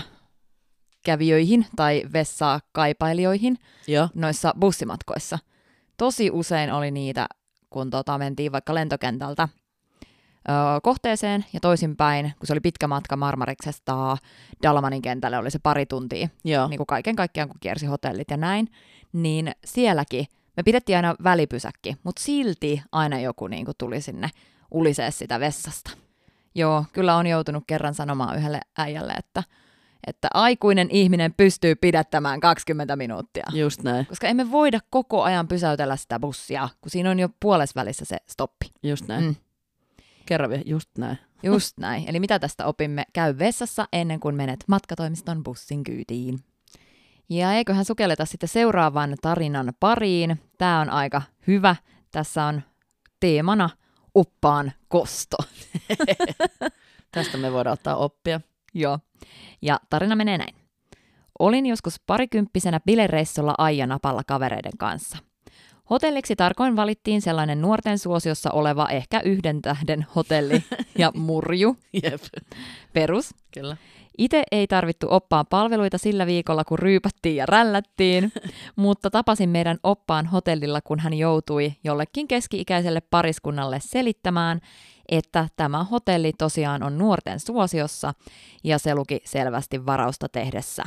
[1.06, 4.10] kävijöihin tai vessaa kaipailijoihin Joo.
[4.16, 5.40] noissa bussimatkoissa.
[5.98, 7.28] Tosi usein oli niitä,
[7.70, 9.48] kun tota, mentiin vaikka lentokentältä
[10.84, 14.18] kohteeseen ja toisinpäin, kun se oli pitkä matka Marmariksesta
[14.64, 16.68] Dalmanin kentälle, oli se pari tuntia, Joo.
[16.68, 18.68] niin kuin kaiken kaikkiaan kun kiersi hotellit ja näin,
[19.14, 20.26] niin sielläkin
[20.58, 24.30] me pidettiin aina välipysäkki, mutta silti aina joku niin kuin tuli sinne
[24.72, 25.92] ulisee sitä vessasta.
[26.56, 29.44] Joo, kyllä on joutunut kerran sanomaan yhdelle äijälle, että,
[30.08, 33.46] että aikuinen ihminen pystyy pidättämään 20 minuuttia.
[33.54, 38.06] Just näin, Koska emme voida koko ajan pysäytellä sitä bussia, kun siinä on jo puolesvälissä
[38.06, 38.66] se stoppi.
[38.84, 39.24] just näin.
[39.24, 39.36] Mm.
[40.32, 41.18] Kerro vielä, just näin.
[41.44, 42.04] Just näin.
[42.08, 43.04] Eli mitä tästä opimme?
[43.14, 46.40] Käy vessassa ennen kuin menet matkatoimiston bussin kyytiin.
[47.30, 50.42] Ja eiköhän sukelleta sitten seuraavan tarinan pariin.
[50.58, 51.76] Tämä on aika hyvä.
[52.12, 52.62] Tässä on
[53.20, 53.70] teemana
[54.16, 55.38] oppaan kosto.
[57.12, 58.42] Tästä me voidaan ottaa oppia.
[58.74, 59.00] Joo.
[59.62, 60.56] Ja tarina menee näin.
[61.40, 65.18] Olin joskus parikymppisenä bilereissulla Aijanapalla kavereiden kanssa.
[65.92, 70.64] Hotelliksi tarkoin valittiin sellainen nuorten suosiossa oleva ehkä yhden tähden hotelli
[70.98, 72.22] ja murju, Jep,
[72.94, 73.36] perus.
[73.54, 73.78] kyllä.
[74.18, 78.32] Itse ei tarvittu oppaan palveluita sillä viikolla, kun ryypättiin ja rällättiin,
[78.76, 84.62] mutta tapasin meidän oppaan hotellilla, kun hän joutui jollekin keski-ikäiselle pariskunnalle selittämään,
[85.10, 88.14] että tämä hotelli tosiaan on nuorten suosiossa
[88.64, 90.84] ja se luki selvästi varausta tehdessä.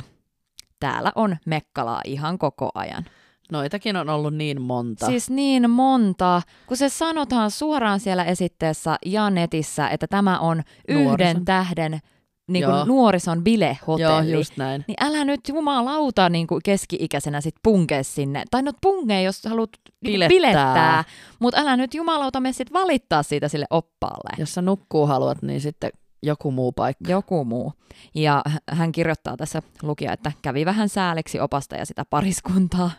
[0.79, 3.05] Täällä on mekkalaa ihan koko ajan.
[3.51, 5.05] Noitakin on ollut niin monta.
[5.05, 11.05] Siis niin monta, kun se sanotaan suoraan siellä esitteessä ja netissä, että tämä on yhden
[11.07, 11.45] Nuorison.
[11.45, 11.99] tähden
[12.47, 12.85] niin kuin Joo.
[12.85, 14.31] nuorison Joo, bilehotelli.
[14.31, 14.85] just näin.
[14.87, 18.43] Niin älä nyt jumalauta niin kuin keski-ikäisenä sit punkee sinne.
[18.51, 19.69] Tai no punkee, jos haluat
[20.01, 20.29] niin Bilettää.
[20.29, 21.03] bilettää.
[21.39, 24.29] Mutta älä nyt jumalauta me sit valittaa siitä sille oppaalle.
[24.37, 25.89] Jos sä nukkuu haluat, niin sitten
[26.23, 27.11] joku muu paikka.
[27.11, 27.73] Joku muu.
[28.15, 32.91] Ja hän kirjoittaa tässä lukija, että kävi vähän sääliksi opasta ja sitä pariskuntaa.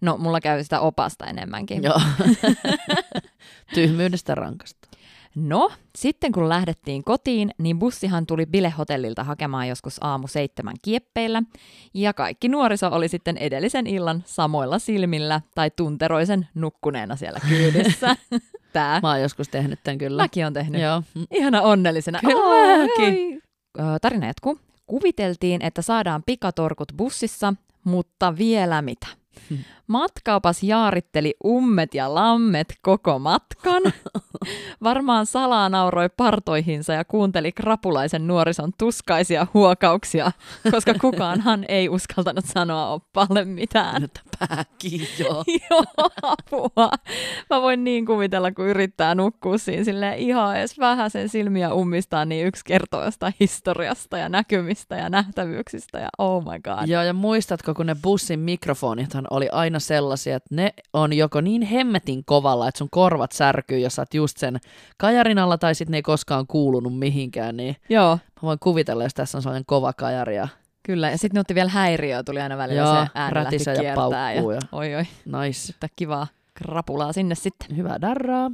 [0.00, 1.82] No, mulla käy sitä opasta enemmänkin.
[1.82, 2.00] Joo.
[3.74, 4.88] Tyhmyydestä rankasta.
[5.34, 11.42] No, sitten kun lähdettiin kotiin, niin bussihan tuli bilehotellilta hakemaan joskus aamu seitsemän kieppeillä,
[11.94, 18.16] ja kaikki nuoriso oli sitten edellisen illan samoilla silmillä tai tunteroisen nukkuneena siellä kyydissä.
[18.72, 19.00] Tää.
[19.02, 20.22] Mä oon joskus tehnyt tämän kyllä.
[20.22, 20.80] Mäkin on tehnyt.
[20.80, 21.02] Joo.
[21.30, 22.20] Ihana onnellisena.
[22.20, 23.42] Kyllä mäkin.
[24.02, 24.58] Tarina jatkuu.
[24.86, 29.06] Kuviteltiin, että saadaan pikatorkut bussissa, mutta vielä mitä.
[29.48, 29.56] Hmm.
[29.86, 33.82] Matkaupas jaaritteli ummet ja lammet koko matkan.
[34.82, 40.32] Varmaan salaa nauroi partoihinsa ja kuunteli krapulaisen nuorison tuskaisia huokauksia,
[40.70, 44.04] koska kukaanhan ei uskaltanut sanoa oppaalle mitään.
[44.04, 45.44] Että pääkin joo.
[45.70, 46.90] Joo, apua.
[47.50, 52.24] Mä voin niin kuvitella, kun yrittää nukkua siinä silleen ihan edes vähän sen silmiä ummistaa,
[52.24, 56.88] niin yksi kertoo jostain historiasta ja näkymistä ja nähtävyyksistä ja oh my god.
[56.88, 61.62] Joo, ja muistatko, kun ne bussin mikrofonithan oli aina sellaisia, että ne on joko niin
[61.62, 64.58] hemmetin kovalla, että sun korvat särkyy, jos sä oot just sen
[64.98, 69.14] kajarin alla, tai sitten ne ei koskaan kuulunut mihinkään, niin Joo, mä voin kuvitella, jos
[69.14, 70.48] tässä on sellainen kova kajari ja
[70.82, 71.10] kyllä.
[71.10, 73.94] Ja sitten ne otti vielä häiriöä, tuli aina välillä Joo, se ääni lähti ja kiertää.
[73.94, 75.72] paukkuu ja- Oi oi, nice.
[75.72, 77.76] että kivaa krapulaa sinne sitten.
[77.76, 78.50] Hyvää darraa.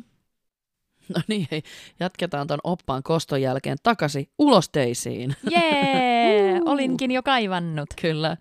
[1.16, 1.62] No niin, hei,
[2.00, 5.36] jatketaan ton oppaan koston jälkeen takaisin ulosteisiin.
[5.50, 6.70] Jee, Uu.
[6.70, 7.88] olinkin jo kaivannut.
[8.02, 8.36] Kyllä.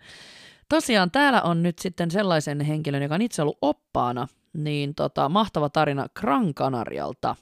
[0.70, 5.70] Tosiaan täällä on nyt sitten sellaisen henkilön, joka on itse ollut oppaana, niin tota, mahtava
[5.70, 7.36] tarina Gran Canarialta.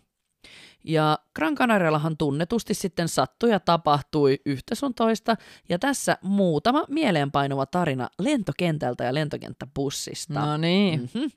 [0.84, 5.36] Ja Gran Canariallahan tunnetusti sitten sattui ja tapahtui yhtä sun toista,
[5.70, 10.46] ja tässä muutama mieleenpainuva tarina lentokentältä ja lentokenttäbussista.
[10.46, 11.00] No niin.
[11.00, 11.32] Mm-hmm.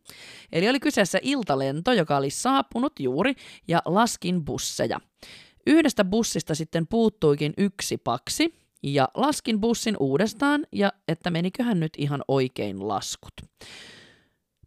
[0.53, 3.35] Eli oli kyseessä iltalento, joka oli saapunut juuri,
[3.69, 5.01] ja laskin busseja.
[5.67, 12.23] Yhdestä bussista sitten puuttuikin yksi paksi, ja laskin bussin uudestaan, ja että meniköhän nyt ihan
[12.29, 13.33] oikein laskut.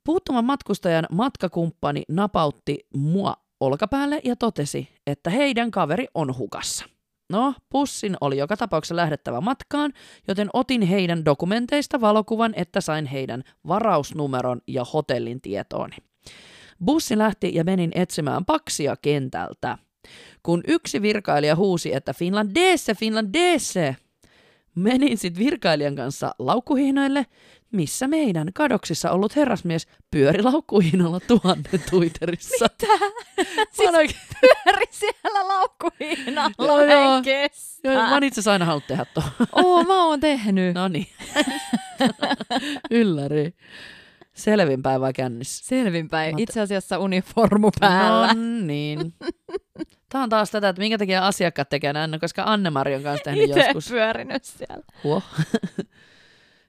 [0.03, 6.85] Puuttuman matkustajan matkakumppani napautti mua olkapäälle ja totesi, että heidän kaveri on hukassa.
[7.29, 9.93] No, bussin oli joka tapauksessa lähdettävä matkaan,
[10.27, 15.95] joten otin heidän dokumenteista valokuvan, että sain heidän varausnumeron ja hotellin tietooni.
[16.85, 19.77] Bussi lähti ja menin etsimään paksia kentältä.
[20.43, 23.95] Kun yksi virkailija huusi, että Finlandese, Finlandese,
[24.75, 27.25] menin sitten virkailijan kanssa laukkuhihnoille,
[27.71, 32.65] missä meidän kadoksissa ollut herrasmies pyöri laukkuhihnolla tuhannen Twitterissä.
[32.81, 32.93] Mitä?
[33.71, 34.09] Siis olen-
[34.41, 37.15] pyöri siellä laukkuhiinalla, Joo, joo.
[37.17, 37.87] en kestä.
[37.89, 39.25] Joo, mä oon itse aina halunnut tehdä tuon.
[39.51, 40.75] Oo, mä oon tehnyt.
[40.75, 41.07] No niin.
[42.91, 43.53] Ylläri.
[44.33, 45.65] Selvinpäin vai kännissä?
[45.65, 46.39] Selvinpäin.
[46.39, 48.27] Itse asiassa uniformu päällä.
[48.27, 49.13] No niin.
[50.09, 53.23] Tämä on taas tätä, että minkä takia asiakkaat tekee näin, no, koska Anne-Mari on kanssa
[53.23, 53.89] tehnyt Itse joskus.
[53.89, 54.83] pyörinyt siellä.
[55.03, 55.21] Huo.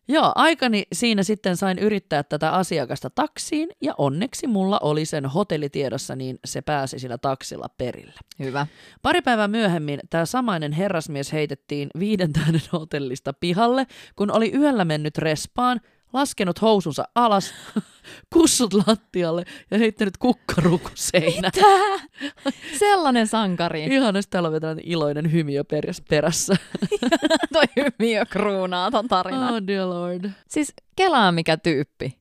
[0.09, 6.17] Joo, aikani siinä sitten sain yrittää tätä asiakasta taksiin ja onneksi mulla oli sen hotellitiedossa,
[6.17, 8.21] niin se pääsi sillä taksilla perille.
[8.39, 8.67] Hyvä.
[9.03, 15.19] Pari päivää myöhemmin tämä samainen herrasmies heitettiin viiden tähden hotellista pihalle, kun oli yöllä mennyt
[15.19, 15.81] respaan,
[16.15, 17.55] laskenut housunsa alas,
[18.35, 21.53] kussut lattialle ja heittänyt kukkaruukun seinään.
[21.53, 22.53] Tää?
[22.79, 23.85] Sellainen sankari.
[23.85, 26.55] Ihan täällä on vielä iloinen hymiö peräs- perässä.
[27.53, 29.55] Toi hymiö kruunaa ton tarinan.
[29.55, 30.31] Oh dear lord.
[30.49, 32.19] Siis kelaa mikä tyyppi.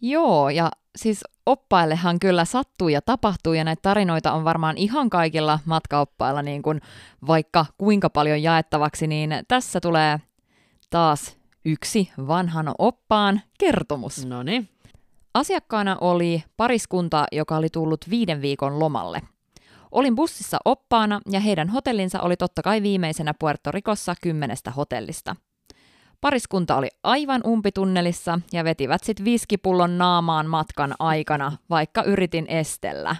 [0.00, 5.58] Joo, ja siis oppaillehan kyllä sattuu ja tapahtuu, ja näitä tarinoita on varmaan ihan kaikilla
[5.64, 6.80] matkaoppailla, niin kuin
[7.26, 10.20] vaikka kuinka paljon jaettavaksi, niin tässä tulee
[10.90, 14.26] taas yksi vanhan oppaan kertomus.
[14.26, 14.68] No niin.
[15.34, 19.22] Asiakkaana oli pariskunta, joka oli tullut viiden viikon lomalle.
[19.90, 25.36] Olin bussissa oppaana ja heidän hotellinsa oli totta kai viimeisenä Puerto Ricossa kymmenestä hotellista.
[26.20, 33.16] Pariskunta oli aivan umpitunnelissa ja vetivät sit viskipullon naamaan matkan aikana, vaikka yritin estellä.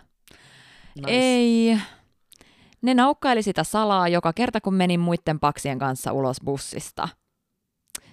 [0.96, 1.10] Nice.
[1.10, 1.78] Ei.
[2.82, 7.08] Ne naukkaili sitä salaa joka kerta, kun menin muiden paksien kanssa ulos bussista.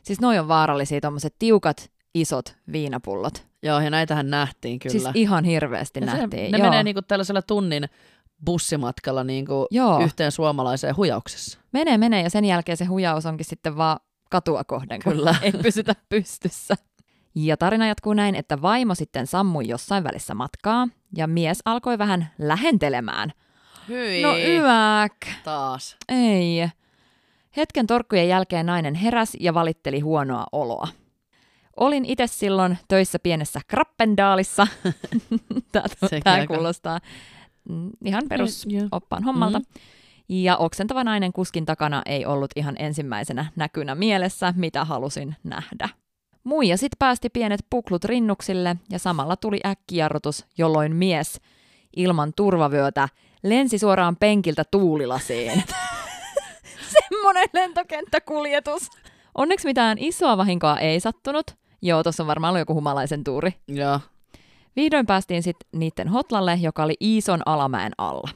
[0.04, 3.46] Siis noi on vaarallisia tommoset tiukat, isot viinapullot.
[3.64, 4.92] Joo, ja näitähän nähtiin kyllä.
[4.92, 6.52] Siis ihan hirveästi Ja se- nähtiin.
[6.52, 6.68] Ne Joo.
[6.70, 7.84] menee niinku tällaisella tunnin
[8.46, 10.00] bussimatkalla niinku Joo.
[10.04, 11.60] yhteen suomalaiseen hujauksessa.
[11.72, 15.36] Menee, menee ja sen jälkeen se hujaus onkin sitten vaan katua kohden, Kyllä.
[15.42, 16.76] ei pysytä pystyssä.
[17.36, 22.30] Ja tarina jatkuu näin, että vaimo sitten sammui jossain välissä matkaa ja mies alkoi vähän
[22.38, 23.32] lähentelemään.
[23.90, 24.22] Hyi.
[24.22, 25.98] No yäk, Taas.
[26.10, 26.70] ei.
[27.58, 30.88] Hetken torkkujen jälkeen nainen heräsi ja valitteli huonoa oloa.
[31.78, 34.68] Olin itse silloin töissä pienessä krappendaalissa.
[36.24, 37.00] Tämä, kuulostaa
[37.70, 38.88] mm, ihan perus Joo.
[38.92, 39.60] oppaan hommalta.
[39.60, 39.68] Mhm.
[40.30, 45.90] Ja oksentava nainen kuskin takana ei ollut ihan ensimmäisenä näkynä mielessä, mitä halusin nähdä.
[46.44, 51.42] Muija sit päästi pienet puklut rinnuksille ja samalla tuli äkkijarrutus, jolloin mies
[51.96, 53.10] ilman turvavyötä
[53.44, 55.64] lensi suoraan penkiltä tuulilasiin.
[57.20, 58.90] Semmonen lentokenttäkuljetus.
[59.36, 61.46] Onneksi mitään isoa vahinkoa ei sattunut.
[61.82, 63.52] Joo, tuossa on varmaan ollut joku humalaisen tuuri.
[63.68, 64.00] Joo.
[64.76, 68.30] Vihdoin päästiin sitten niiden hotlalle, joka oli Iison alamäen alla.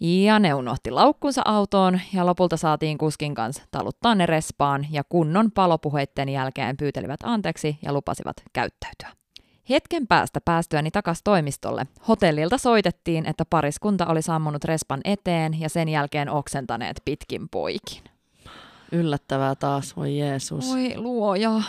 [0.00, 5.50] Ja ne unohti laukkunsa autoon ja lopulta saatiin kuskin kanssa taluttaa ne respaan ja kunnon
[5.50, 9.21] palopuheitten jälkeen pyytelivät anteeksi ja lupasivat käyttäytyä.
[9.72, 15.88] Hetken päästä päästyäni takas toimistolle hotellilta soitettiin, että pariskunta oli sammunut respan eteen ja sen
[15.88, 18.02] jälkeen oksentaneet pitkin poikin.
[18.92, 20.68] Yllättävää taas, voi Jeesus.
[20.68, 21.62] Voi luoja.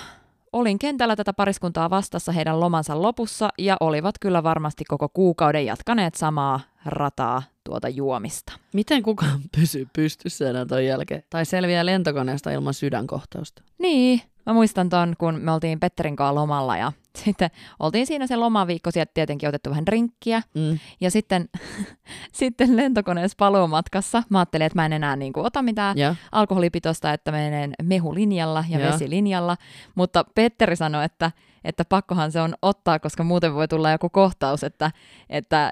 [0.53, 6.15] Olin kentällä tätä pariskuntaa vastassa heidän lomansa lopussa ja olivat kyllä varmasti koko kuukauden jatkaneet
[6.15, 8.53] samaa rataa tuota juomista.
[8.73, 11.23] Miten kukaan pysyy pystyssä enää ton jälkeen?
[11.29, 13.63] Tai selviää lentokoneesta ilman sydänkohtausta?
[13.77, 16.91] Niin, mä muistan ton, kun me oltiin Petterin kanssa lomalla ja
[17.25, 20.41] sitten oltiin siinä se lomaviikko, sieltä tietenkin otettu vähän rinkkiä.
[20.55, 20.79] Mm.
[21.01, 21.49] Ja sitten,
[22.31, 26.15] sitten lentokoneessa paluumatkassa mä ajattelin, että mä en enää niin kuin, ota mitään Ja.
[26.31, 28.91] alkoholipitoista, että menen mehulinjalla ja Joo.
[28.91, 29.57] vesilinjalla.
[29.95, 31.31] Mutta Petteri sanoi, että,
[31.63, 34.91] että pakkohan se on ottaa, koska muuten voi tulla joku kohtaus, että,
[35.29, 35.71] että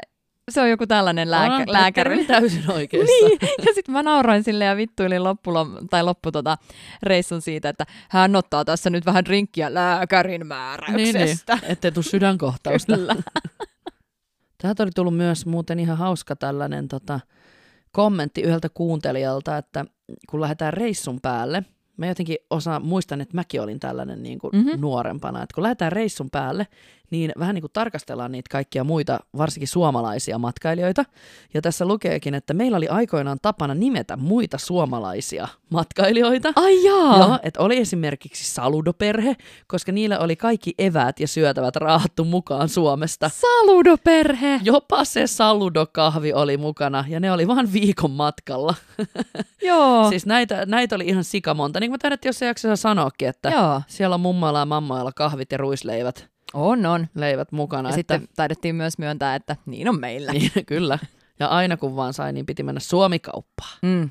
[0.52, 2.26] se on joku tällainen lääkä, lääkäri.
[2.26, 3.14] Täysin oikeassa.
[3.28, 6.58] Niin, ja sitten mä nauroin sille ja vittuilin loppulom, tai loppu tota
[7.04, 11.56] reissun siitä, että hän ottaa tässä nyt vähän drinkkiä lääkärin niin, määräyksestä.
[11.56, 11.72] niin.
[11.72, 12.96] ettei tule sydänkohtausta.
[12.96, 13.16] Kyllä.
[14.62, 17.20] Täältä oli tullut myös muuten ihan hauska tällainen tota,
[17.92, 19.86] kommentti yhdeltä kuuntelijalta, että
[20.30, 21.64] kun lähdetään reissun päälle,
[21.98, 24.66] mä jotenkin osa, muistan, että mäkin olin tällainen niin kuin Mhm.
[24.66, 24.82] mm-hmm.
[24.82, 26.68] nuorempana, että kun lähdetään reissun päälle,
[27.12, 31.06] niin vähän niin kuin tarkastellaan niitä kaikkia muita, varsinkin suomalaisia matkailijoita.
[31.54, 36.54] Ja tässä lukeekin, että meillä oli aikoinaan tapana nimetä muita suomalaisia matkailijoita.
[36.56, 37.18] Ai jaa.
[37.18, 39.36] Joo, että oli esimerkiksi saludoperhe,
[39.68, 43.30] koska niillä oli kaikki eväät ja syötävät raahattu mukaan Suomesta.
[43.30, 44.60] Saludoperhe.
[44.64, 48.76] Jopa se saludokahvi oli mukana ja ne oli vain viikon matkalla.
[49.62, 50.10] Joo.
[50.10, 51.80] Siis näitä, näitä oli ihan sikamonta.
[51.80, 53.82] Niin kuin mä tiedät, jos ei jaksa sanoakin, että Joo.
[53.88, 57.08] siellä on mummoilla ja mammoilla kahvit ja ruisleivät On, on.
[57.16, 57.90] leivät mukana.
[57.90, 60.32] Ja että, sitten taidettiin myös myöntää, että niin on meillä.
[60.32, 61.00] niin, kyllä.
[61.40, 63.78] Ja aina kun vaan sai, niin piti mennä Suomikauppaan.
[63.82, 64.10] Mm.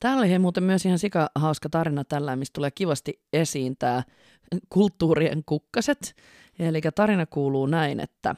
[0.00, 4.02] Täällä oli hei, muuten myös ihan sika hauska tarina tällä, mistä tulee kivasti esiin tämä
[4.68, 6.16] kulttuurien kukkaset.
[6.58, 8.34] Eli tarina kuuluu näin, että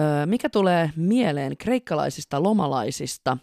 [0.00, 3.38] ö, mikä tulee mieleen kreikkalaisista lomalaisista,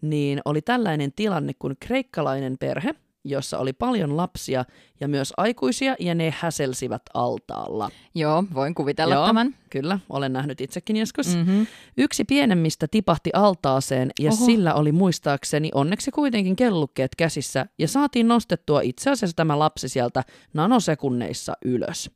[0.00, 2.94] niin oli tällainen tilanne, kun kreikkalainen perhe,
[3.28, 4.64] jossa oli paljon lapsia
[5.00, 7.90] ja myös aikuisia, ja ne häselsivät altaalla.
[8.14, 9.26] Joo, voin kuvitella Joo.
[9.26, 9.54] tämän.
[9.70, 11.26] Kyllä, olen nähnyt itsekin joskus.
[11.26, 11.36] Mm.
[11.36, 11.66] Mm-hmm.
[11.98, 14.30] Yksi pienemmistä tipahti altaaseen ja.
[14.32, 14.46] Oho.
[14.46, 20.22] sillä oli muistaakseni onneksi kuitenkin kellukkeet käsissä ja saatiin nostettua itse asiassa tämä lapsi sieltä
[20.54, 22.10] nanosekunneissa ylös.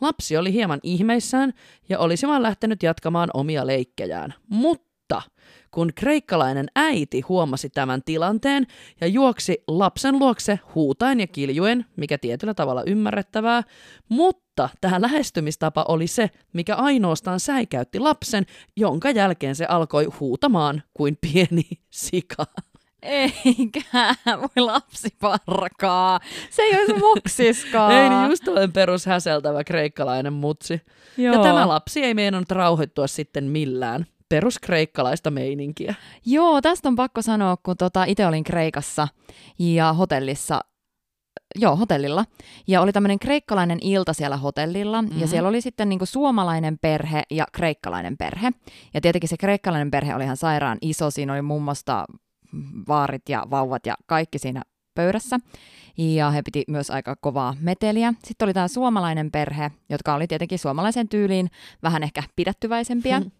[0.00, 1.52] Lapsi oli hieman ihmeissään
[1.88, 4.87] ja olisi vaan lähtenyt jatkamaan omia leikkejään, mutta
[5.70, 8.66] kun kreikkalainen äiti huomasi tämän tilanteen
[9.00, 13.62] ja juoksi lapsen luokse huutain ja kiljuen, mikä tietyllä tavalla ymmärrettävää,
[14.08, 21.18] mutta tämä lähestymistapa oli se, mikä ainoastaan säikäytti lapsen, jonka jälkeen se alkoi huutamaan kuin
[21.20, 22.44] pieni sika.
[23.02, 23.82] Eikä,
[24.26, 26.20] voi lapsi parkaa.
[26.50, 27.92] Se ei olisi moksiskaan.
[27.92, 30.80] Ei niin just tällainen perushäseltävä kreikkalainen mutsi.
[31.16, 31.34] Joo.
[31.34, 34.06] Ja tämä lapsi ei meinannut rauhoittua sitten millään.
[34.28, 35.94] Peruskreikkalaista meininkiä.
[36.26, 39.08] Joo, tästä on pakko sanoa, kun tota, itse olin Kreikassa
[39.58, 40.60] ja hotellissa,
[41.56, 42.24] joo, hotellilla.
[42.66, 45.18] Ja oli tämmöinen kreikkalainen ilta siellä hotellilla, mm-hmm.
[45.18, 45.30] ja Mhm.
[45.30, 48.50] siellä oli sitten niinku suomalainen perhe ja kreikkalainen perhe.
[48.94, 52.04] Ja tietenkin se kreikkalainen perhe oli ihan sairaan iso, siinä oli muun muassa
[52.88, 54.62] vaarit ja vauvat ja kaikki siinä
[54.98, 55.38] pöydässä.
[55.98, 58.14] Ja he piti myös aika kovaa meteliä.
[58.24, 61.50] Sitten oli tämä suomalainen perhe, jotka oli tietenkin suomalaisen tyyliin
[61.82, 63.20] vähän ehkä pidättyväisempiä.
[63.20, 63.30] Hmm.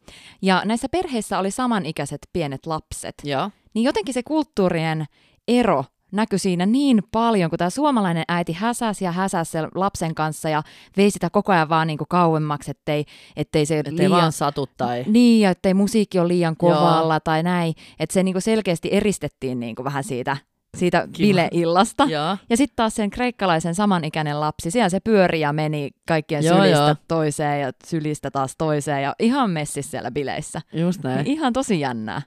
[0.42, 3.14] Ja näissä perheissä oli samanikäiset pienet lapset.
[3.24, 5.04] Ja Niin jotenkin se kulttuurien
[5.48, 10.48] ero näkyi siinä niin paljon, kun tämä suomalainen äiti häsäsi ja häsäsi sen lapsen kanssa
[10.48, 10.62] ja
[10.96, 13.04] vei sitä koko ajan vaan niin kuin kauemmaksi, ettei,
[13.36, 14.10] ettei se ettei liian...
[14.10, 15.04] vaan satu tai...
[15.06, 16.74] Niin, ja ettei musiikki ole liian Joo.
[16.74, 17.74] kovalla tai näin.
[18.00, 20.36] Että se niin kuin selkeästi eristettiin niin kuin vähän siitä,
[20.76, 21.26] siitä Kiva.
[21.26, 22.04] bileillasta.
[22.04, 22.36] Ja.
[22.50, 26.84] Ja sitten taas sen kreikkalaisen samanikäinen lapsi, siellä se pyöri ja meni kaikkien Joo, sylistä
[26.84, 26.94] joo.
[27.08, 30.60] toiseen ja sylistä taas toiseen ja ihan messissä siellä bileissä.
[30.72, 31.24] Just näin.
[31.24, 32.22] Niin ihan tosi jännää.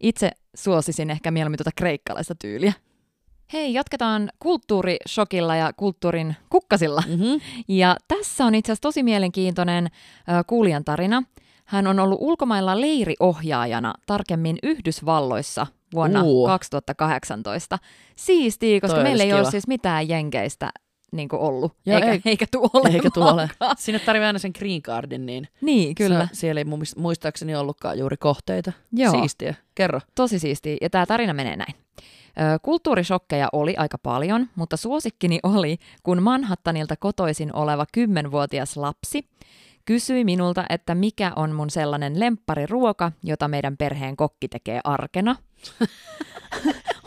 [0.00, 2.72] Itse suosisin ehkä mieluummin tuota kreikkalaista tyyliä.
[3.52, 7.02] Hei, jatketaan kulttuurishokilla ja kulttuurin kukkasilla.
[7.08, 7.40] Mm-hmm.
[7.68, 11.22] Ja tässä on itse asiassa tosi mielenkiintoinen ö, kuulijan tarina.
[11.64, 16.46] Hän on ollut ulkomailla leiriohjaajana, tarkemmin Yhdysvalloissa vuonna Uu.
[16.46, 17.78] 2018.
[18.16, 19.50] Siistii, koska Toi meillä ei ole kiva.
[19.50, 20.70] siis mitään jenkeistä
[21.12, 22.88] niin ollut, Joo, eikä, ei- eikä tuolle.
[22.94, 23.50] Eikä tuolle.
[23.78, 26.28] Sinne tarvii aina sen green cardin, niin Niin, kyllä.
[26.32, 26.64] Se, siellä ei
[26.96, 28.72] muistaakseni ollutkaan juuri kohteita.
[28.92, 29.12] Joo.
[29.12, 29.54] Siistiä.
[29.74, 30.00] Kerro.
[30.14, 30.76] Tosi siistiä.
[30.80, 31.74] Ja tämä tarina menee näin.
[32.62, 39.28] Kulttuurishokkeja oli aika paljon, mutta suosikkini oli, kun Manhattanilta kotoisin oleva kymmenvuotias lapsi
[39.84, 45.36] kysyi minulta, että mikä on mun sellainen lemppariruoka, jota meidän perheen kokki tekee arkena.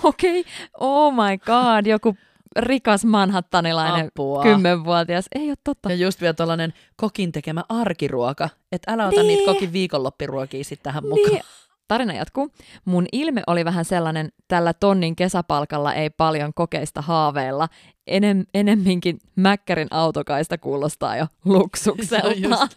[0.04, 0.52] Okei, okay.
[0.80, 2.16] oh my god, joku
[2.60, 4.44] rikas manhattanilainen Apua.
[4.44, 5.26] kymmenvuotias.
[5.36, 5.90] Ei ole totta.
[5.90, 9.28] Ja just vielä tällainen kokin tekemä arkiruoka, että älä ota Niin.
[9.28, 11.42] niitä kokin viikonloppiruokia sitten tähän mukaan.
[11.88, 12.50] Tarina jatkuu.
[12.86, 17.70] Mun ilme oli vähän sellainen, tällä tonnin kesäpalkalla ei paljon kokeista haaveilla.
[18.08, 22.68] Enem, enemminkin Mäkkärin autokaista kuulostaa jo luksukselta.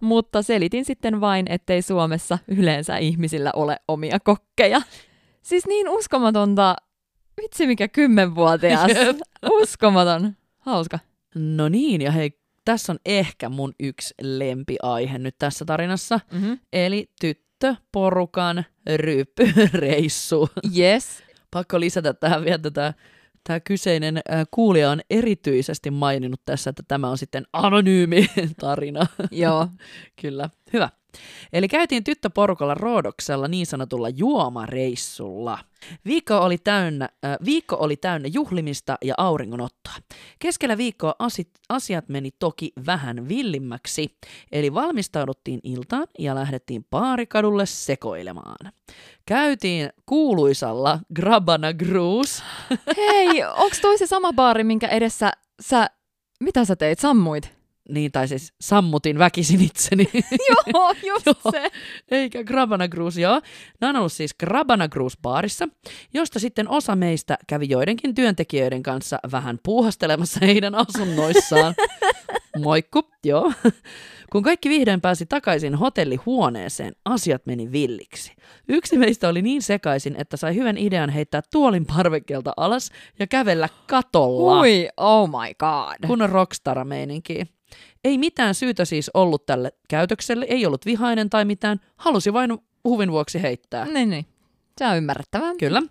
[0.00, 4.80] Mutta selitin sitten vain, ettei Suomessa yleensä ihmisillä ole omia kokkeja.
[5.42, 6.76] Siis niin uskomatonta.
[7.42, 8.88] Vitsi mikä kymmenvuotias.
[8.88, 9.16] Jep.
[9.50, 10.36] Uskomaton.
[10.58, 10.98] Hauska.
[11.34, 16.20] No niin, ja hei, tässä on ehkä mun yksi lempiaihe nyt tässä tarinassa.
[16.32, 16.58] Mm-hmm.
[16.72, 17.10] Eli
[17.58, 18.64] tyttöporukan
[18.96, 20.48] ryyppyreissu.
[20.78, 21.22] Yes.
[21.50, 22.94] Pakko lisätä tähän vielä tätä.
[23.44, 28.26] Tämä kyseinen kuulija on erityisesti maininnut tässä, että tämä on sitten anonyymi
[28.60, 29.06] tarina.
[29.30, 29.68] Joo.
[30.20, 30.88] Kyllä, hyvä.
[31.52, 35.58] Eli käytiin tyttöporukalla Roodoksella niin sanotulla juomareissulla.
[36.04, 39.94] Viikko oli, täynnä, äh, viikko oli täynnä juhlimista ja auringonottoa.
[40.38, 44.16] Keskellä viikkoa asit, asiat meni toki vähän villimmäksi,
[44.52, 48.72] eli valmistauduttiin iltaan ja lähdettiin paarikadulle sekoilemaan.
[49.26, 52.42] Käytiin kuuluisalla Grabana Gruus.
[52.96, 55.90] Hei, onks toi se sama baari, minkä edessä sä...
[56.40, 56.98] Mitä sä teit?
[56.98, 57.57] Sammuit?
[57.88, 60.10] Niin, tai siis sammutin väkisin itseni.
[60.74, 61.52] Joo, just Joo.
[61.52, 61.70] se.
[62.10, 63.40] Eikä Grabana Grus, joo.
[63.80, 65.68] Nämä on ollut siis Grabana Grus baarissa,
[66.14, 71.74] josta sitten osa meistä kävi joidenkin työntekijöiden kanssa vähän puuhastelemassa heidän asunnoissaan.
[72.64, 73.52] Moikku, joo.
[74.32, 78.32] Kun kaikki vihdoin pääsi takaisin hotellihuoneeseen, asiat meni villiksi.
[78.68, 83.68] Yksi meistä oli niin sekaisin, että sai hyvän idean heittää tuolin parvekkeelta alas ja kävellä
[83.86, 84.60] katolla.
[84.60, 86.06] Ui, oh my god.
[86.06, 87.46] Kunnon rockstara-meininkiä.
[88.04, 93.12] Ei mitään syytä siis ollut tälle käytökselle, ei ollut vihainen tai mitään, halusi vain huvin
[93.12, 93.84] vuoksi heittää.
[93.84, 94.26] Niin, niin.
[94.78, 95.52] Se on ymmärrettävää.
[95.58, 95.82] Kyllä.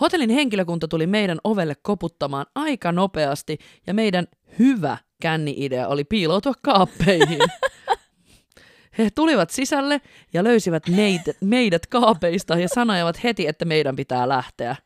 [0.00, 4.26] Hotellin henkilökunta tuli meidän ovelle koputtamaan aika nopeasti ja meidän
[4.58, 7.38] hyvä känni-idea oli piiloutua kaappeihin.
[8.98, 10.00] He tulivat sisälle
[10.32, 14.76] ja löysivät meidät, meidät kaapeista ja sanoivat heti, että meidän pitää lähteä.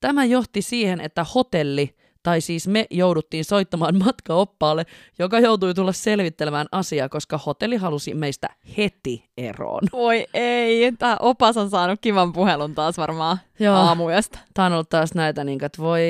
[0.00, 1.95] Tämä johti siihen, että hotelli,
[2.26, 4.86] tai siis me jouduttiin soittamaan matkaoppaalle,
[5.18, 9.82] joka joutui tulla selvittelemään asiaa, koska hotelli halusi meistä heti eroon.
[9.92, 13.76] Voi ei, tämä opas on saanut kivan puhelun taas varmaan Joo.
[13.76, 14.38] aamuyöstä.
[14.54, 16.00] Tämä on ollut taas näitä, niin kuin, että voi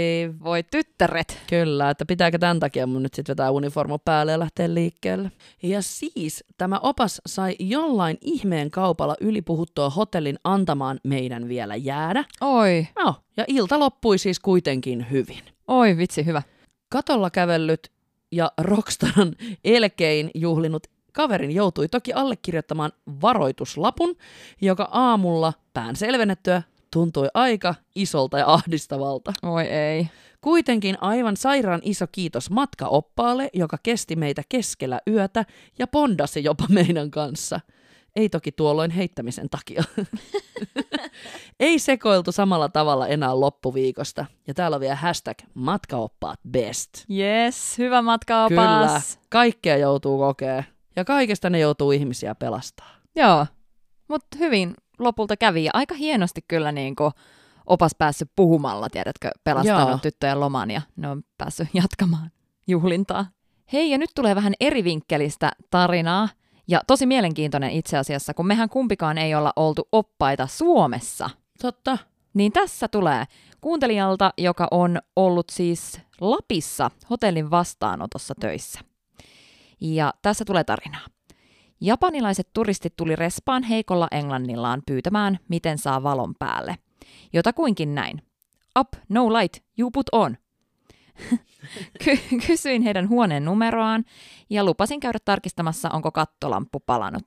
[0.44, 1.38] Voi tyttäret.
[1.46, 5.32] Kyllä, että pitääkö tämän takia mun nyt sitten vetää uniformu päälle ja lähteä liikkeelle.
[5.62, 12.24] Ja siis tämä opas sai jollain ihmeen kaupalla ylipuhuttua hotellin antamaan meidän vielä jäädä.
[12.40, 15.55] Oi, No, ja ilta loppui siis kuitenkin hyvin.
[15.68, 16.42] Oi vitsi, hyvä.
[16.88, 17.92] Katolla kävellyt
[18.32, 19.32] ja Rockstaran
[19.64, 24.16] elkein juhlinut kaverin joutui toki allekirjoittamaan varoituslapun,
[24.60, 29.32] joka aamulla pään selvennettyä tuntui aika isolta ja ahdistavalta.
[29.42, 30.08] Oi ei.
[30.40, 35.44] Kuitenkin aivan sairaan iso kiitos matkaoppaalle, joka kesti meitä keskellä yötä
[35.78, 37.60] ja pondasi jopa meidän kanssa.
[38.16, 39.84] Ei toki tuolloin heittämisen takia.
[41.60, 44.26] Ei sekoiltu samalla tavalla enää loppuviikosta.
[44.46, 46.90] Ja täällä on vielä hashtag matkaoppaat best.
[47.10, 48.56] Yes, hyvä matkaopas.
[48.56, 49.00] Kyllä,
[49.30, 50.64] kaikkea joutuu kokea.
[50.96, 52.90] Ja kaikesta ne joutuu ihmisiä pelastaa.
[53.16, 53.46] Joo,
[54.08, 55.64] mutta hyvin lopulta kävi.
[55.64, 57.10] Ja aika hienosti kyllä niin kuin
[57.66, 59.98] opas päässyt puhumalla, tiedätkö, pelastanut Joo.
[59.98, 62.30] tyttöjen loman ja ne on päässyt jatkamaan
[62.66, 63.26] juhlintaa.
[63.72, 66.28] Hei, ja nyt tulee vähän eri vinkkelistä tarinaa.
[66.68, 71.30] Ja tosi mielenkiintoinen itse asiassa, kun mehän kumpikaan ei olla oltu oppaita Suomessa.
[71.62, 71.98] Totta.
[72.34, 73.24] Niin tässä tulee
[73.60, 78.80] kuuntelijalta, joka on ollut siis Lapissa hotellin vastaanotossa töissä.
[79.80, 81.06] Ja tässä tulee tarinaa.
[81.80, 86.76] Japanilaiset turistit tuli respaan heikolla englannillaan pyytämään, miten saa valon päälle.
[87.32, 88.22] Jotakuinkin näin.
[88.78, 90.36] Up, no light, you put on.
[92.04, 94.04] Ky- kysyin heidän huoneen numeroaan
[94.50, 97.22] ja lupasin käydä tarkistamassa, onko kattolamppu palanut.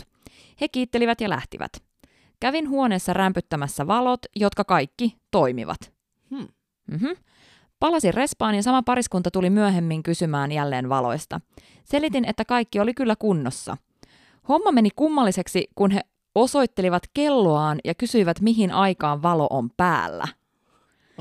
[0.61, 1.72] He kiittelivät ja lähtivät.
[2.39, 5.93] Kävin huoneessa rämpyttämässä valot, jotka kaikki toimivat.
[6.30, 6.47] Hmm.
[6.91, 7.16] Mm-hmm.
[7.80, 11.41] Palasin respaan ja sama pariskunta tuli myöhemmin kysymään jälleen valoista.
[11.84, 13.78] Selitin, että kaikki oli kyllä kunnossa.
[14.49, 16.01] Homma meni kummalliseksi, kun he
[16.36, 20.28] osoittelivat kelloaan ja kysyivät, mihin aikaan valo on päällä.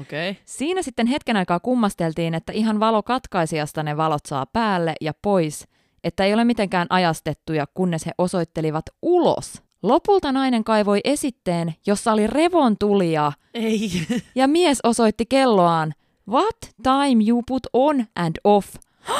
[0.00, 0.34] Okay.
[0.44, 5.68] Siinä sitten hetken aikaa kummasteltiin, että ihan valo katkaisijasta ne valot saa päälle ja pois,
[6.04, 9.62] että ei ole mitenkään ajastettuja, kunnes he osoittelivat ulos.
[9.82, 13.90] Lopulta nainen kaivoi esitteen, jossa oli revontulia, Ei.
[14.34, 15.94] ja mies osoitti kelloaan,
[16.28, 18.74] what time you put on and off.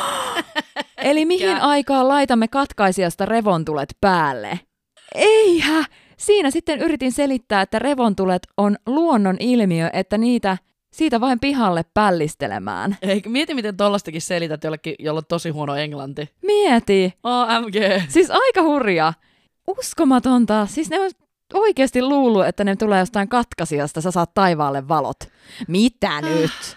[0.99, 4.61] Eli mihin aikaan laitamme katkaisijasta revontulet päälle?
[5.15, 5.85] Eihä!
[6.17, 10.59] Siinä sitten yritin selittää, että revontulet on luonnon ilmiö, että niitä
[10.99, 12.97] siitä vain pihalle pällistelemään.
[13.03, 16.29] Ei, mieti, miten tollastakin selität jollekin, jolla on tosi huono englanti.
[16.43, 17.15] Mieti!
[17.23, 17.75] AMG.
[18.09, 19.13] Siis aika hurja.
[19.67, 20.67] Uskomatonta.
[20.67, 21.11] Siis ne on
[21.55, 25.19] oikeasti luullut, että ne tulee jostain katkaisijasta, sä saat taivaalle valot.
[25.69, 26.77] Mitä nyt?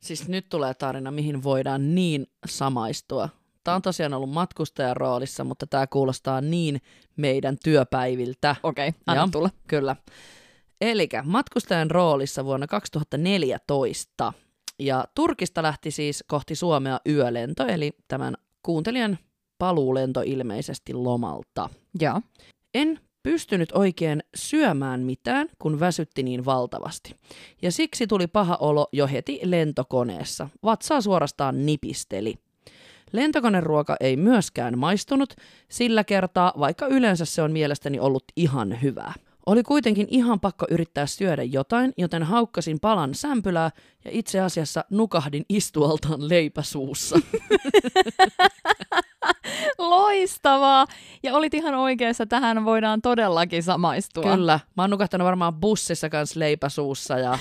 [0.00, 3.28] Siis nyt tulee tarina, mihin voidaan niin samaistua.
[3.64, 6.80] Tämä on tosiaan ollut matkustajan roolissa, mutta tämä kuulostaa niin
[7.16, 8.56] meidän työpäiviltä.
[8.62, 9.50] Okei, okay, anna tulla.
[9.68, 9.96] Kyllä.
[10.82, 14.32] Eli matkustajan roolissa vuonna 2014.
[14.78, 19.18] Ja Turkista lähti siis kohti Suomea yölento, eli tämän kuuntelijan
[19.58, 21.70] paluulento ilmeisesti lomalta.
[22.00, 22.20] Joo.
[22.74, 27.14] En pystynyt oikein syömään mitään, kun väsytti niin valtavasti.
[27.62, 30.48] Ja siksi tuli paha olo jo heti lentokoneessa.
[30.64, 32.34] Vatsaa suorastaan nipisteli.
[33.12, 35.34] Lentokoneruoka ei myöskään maistunut
[35.68, 39.14] sillä kertaa, vaikka yleensä se on mielestäni ollut ihan hyvää.
[39.46, 43.70] Oli kuitenkin ihan pakko yrittää syödä jotain, joten haukkasin palan sämpylää
[44.04, 47.18] ja itse asiassa nukahdin istualtaan leipäsuussa.
[49.78, 50.86] Loistavaa!
[51.22, 54.22] Ja olit ihan oikeassa, tähän voidaan todellakin samaistua.
[54.22, 54.60] Kyllä.
[54.76, 57.38] Mä oon nukahtanut varmaan bussissa kanssa leipäsuussa ja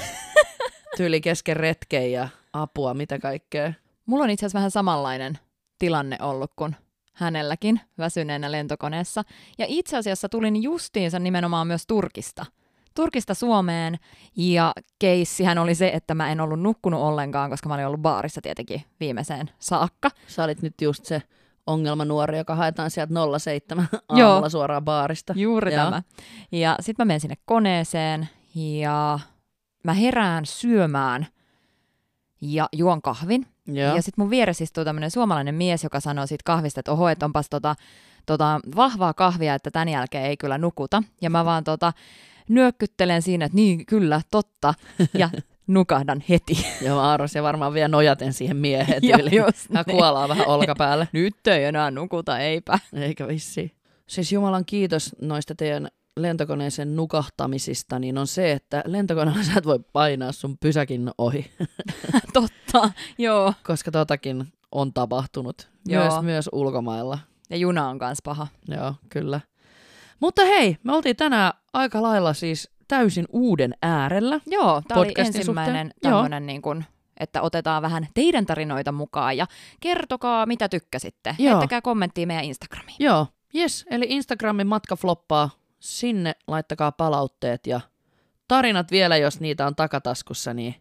[0.97, 3.73] tyyli kesken retkeä ja apua, mitä kaikkea.
[4.05, 5.39] Mulla on itse asiassa vähän samanlainen
[5.79, 6.75] tilanne ollut kuin
[7.14, 9.24] hänelläkin väsyneenä lentokoneessa.
[9.57, 12.45] Ja itse asiassa tulin justiinsa nimenomaan myös Turkista.
[12.95, 13.99] Turkista Suomeen
[14.36, 18.41] ja keissihän oli se, että mä en ollut nukkunut ollenkaan, koska mä olin ollut baarissa
[18.41, 20.12] tietenkin viimeiseen saakka.
[20.28, 21.22] Sä olit nyt just se
[21.68, 24.30] ongelmanuori, joka haetaan sieltä 07 Joo.
[24.30, 25.34] aamulla suoraan baarista.
[25.38, 25.86] Juuri Joo.
[25.86, 26.01] tämä.
[26.51, 29.20] Ja sitten mä menen sinne koneeseen ja
[29.84, 31.28] mä herään syömään
[32.41, 33.47] ja juon kahvin.
[33.76, 33.95] Joo.
[33.95, 37.26] Ja sitten mun vieressä istuu tämmöinen suomalainen mies, joka sanoo siitä kahvista, että oho, että
[37.26, 37.76] onpas tota,
[38.26, 41.03] tota vahvaa kahvia, että tämän jälkeen ei kyllä nukuta.
[41.22, 41.93] Ja mä vaan tota,
[42.49, 44.74] nyökkyttelen siinä, että niin, kyllä, totta.
[45.13, 45.30] Ja
[45.67, 46.65] nukahdan heti.
[46.82, 49.43] ja mä arvasin ja varmaan vielä nojaten siihen mieheen Joo, tyyliin.
[49.45, 49.97] just Hän niin.
[49.97, 51.07] kuolaa vähän olkapäälle.
[51.11, 52.80] Nyt ei enää nukuta, eipä.
[52.93, 53.72] Eikä vissi.
[54.07, 55.88] Siis Jumalan kiitos noista teidän
[56.22, 61.51] lentokoneeseen nukahtamisista, niin on se, että lentokoneella sä et voi painaa sun pysäkin ohi,
[62.34, 63.53] Totta, joo.
[63.63, 65.69] koska totakin on tapahtunut.
[65.86, 66.03] Joo.
[66.03, 67.19] Myös, myös ulkomailla.
[67.49, 68.47] Ja juna on kans paha.
[68.67, 69.39] Joo, kyllä.
[70.19, 74.39] Mutta hei, me oltiin tänään aika lailla siis täysin uuden äärellä.
[74.45, 76.86] Joo, tämä oli ensimmäinen tämmöinen, niin kuin,
[77.19, 79.47] että otetaan vähän teidän tarinoita mukaan ja
[79.80, 81.36] kertokaa, mitä tykkäsitte.
[81.39, 81.51] Joo.
[81.51, 82.95] Heittäkää kommenttia meidän Instagramiin.
[82.99, 85.49] Joo, yes, eli Instagramin matka floppaa.
[85.82, 87.82] Sinne laittakaa palautteet ja
[88.47, 90.75] tarinat vielä, jos niitä on takataskussa, niin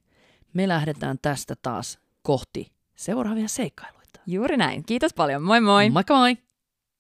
[0.53, 4.21] me lähdetään tästä taas kohti seuraavia seikkailuita.
[4.27, 4.85] Juuri näin.
[4.85, 5.43] Kiitos paljon.
[5.43, 5.91] Moi moi!
[5.91, 6.37] Moikka moi!